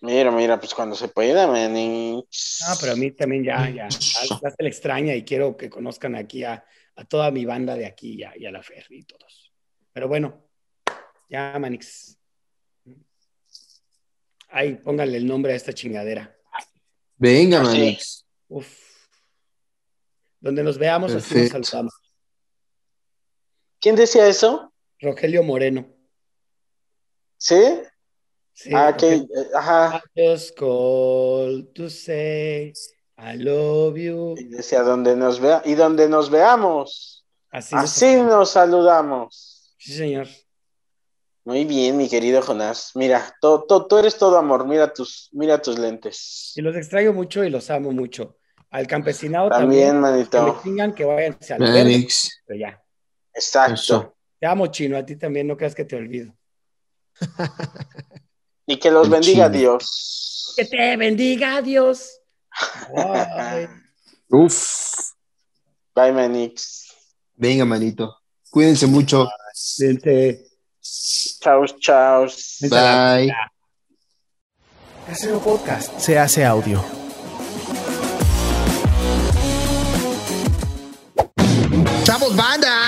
[0.00, 1.72] Mira, mira, pues cuando se pueda, man.
[1.74, 2.24] No,
[2.80, 6.14] pero a mí también ya, ya, ya, ya se le extraña y quiero que conozcan
[6.14, 6.64] aquí a,
[6.98, 9.52] a toda mi banda de aquí y a, y a la Fer y todos.
[9.92, 10.44] Pero bueno,
[11.28, 12.18] ya, Manix.
[14.48, 16.36] Ahí, pónganle el nombre a esta chingadera.
[17.16, 17.78] Venga, Así.
[17.78, 18.26] Manix.
[18.48, 18.68] Uf.
[20.40, 21.58] Donde nos veamos, así Perfecto.
[21.58, 21.94] nos saludamos.
[23.80, 24.72] ¿Quién decía eso?
[25.00, 25.88] Rogelio Moreno.
[27.36, 27.80] ¿Sí?
[28.52, 29.24] Sí, ah, eh,
[29.54, 30.02] ajá.
[30.16, 32.72] I just called to say
[33.18, 34.34] I love you.
[34.38, 39.74] Y decía, donde nos vea, y donde nos veamos, Así, nos- así nos saludamos.
[39.78, 40.28] Sí, señor.
[41.44, 42.92] Muy bien, mi querido Jonás.
[42.94, 44.66] Mira, to- to- tú eres todo amor.
[44.66, 46.52] Mira tus, mira tus lentes.
[46.56, 48.36] Y los extraño mucho y los amo mucho.
[48.70, 50.28] Al campesinado También, también.
[50.28, 50.42] Que me
[50.76, 50.94] manito.
[50.94, 52.06] que váyanse al verde,
[52.46, 52.82] pero ya.
[53.32, 53.74] Exacto.
[53.74, 54.14] Eso.
[54.38, 54.96] Te amo, chino.
[54.98, 56.34] A ti también, no creas que te olvido.
[58.66, 59.58] Y que los El bendiga chino.
[59.58, 60.52] Dios.
[60.56, 62.17] Que te bendiga, Dios.
[62.96, 63.68] Ay.
[64.30, 65.12] Uf.
[65.94, 66.86] Bye, Manix.
[67.36, 68.14] Venga, manito.
[68.50, 69.28] Cuídense mucho.
[72.60, 73.32] Vente a la- Bye.
[75.06, 76.84] Casero Podcast se hace audio.
[82.04, 82.87] ¡Chavos, banda!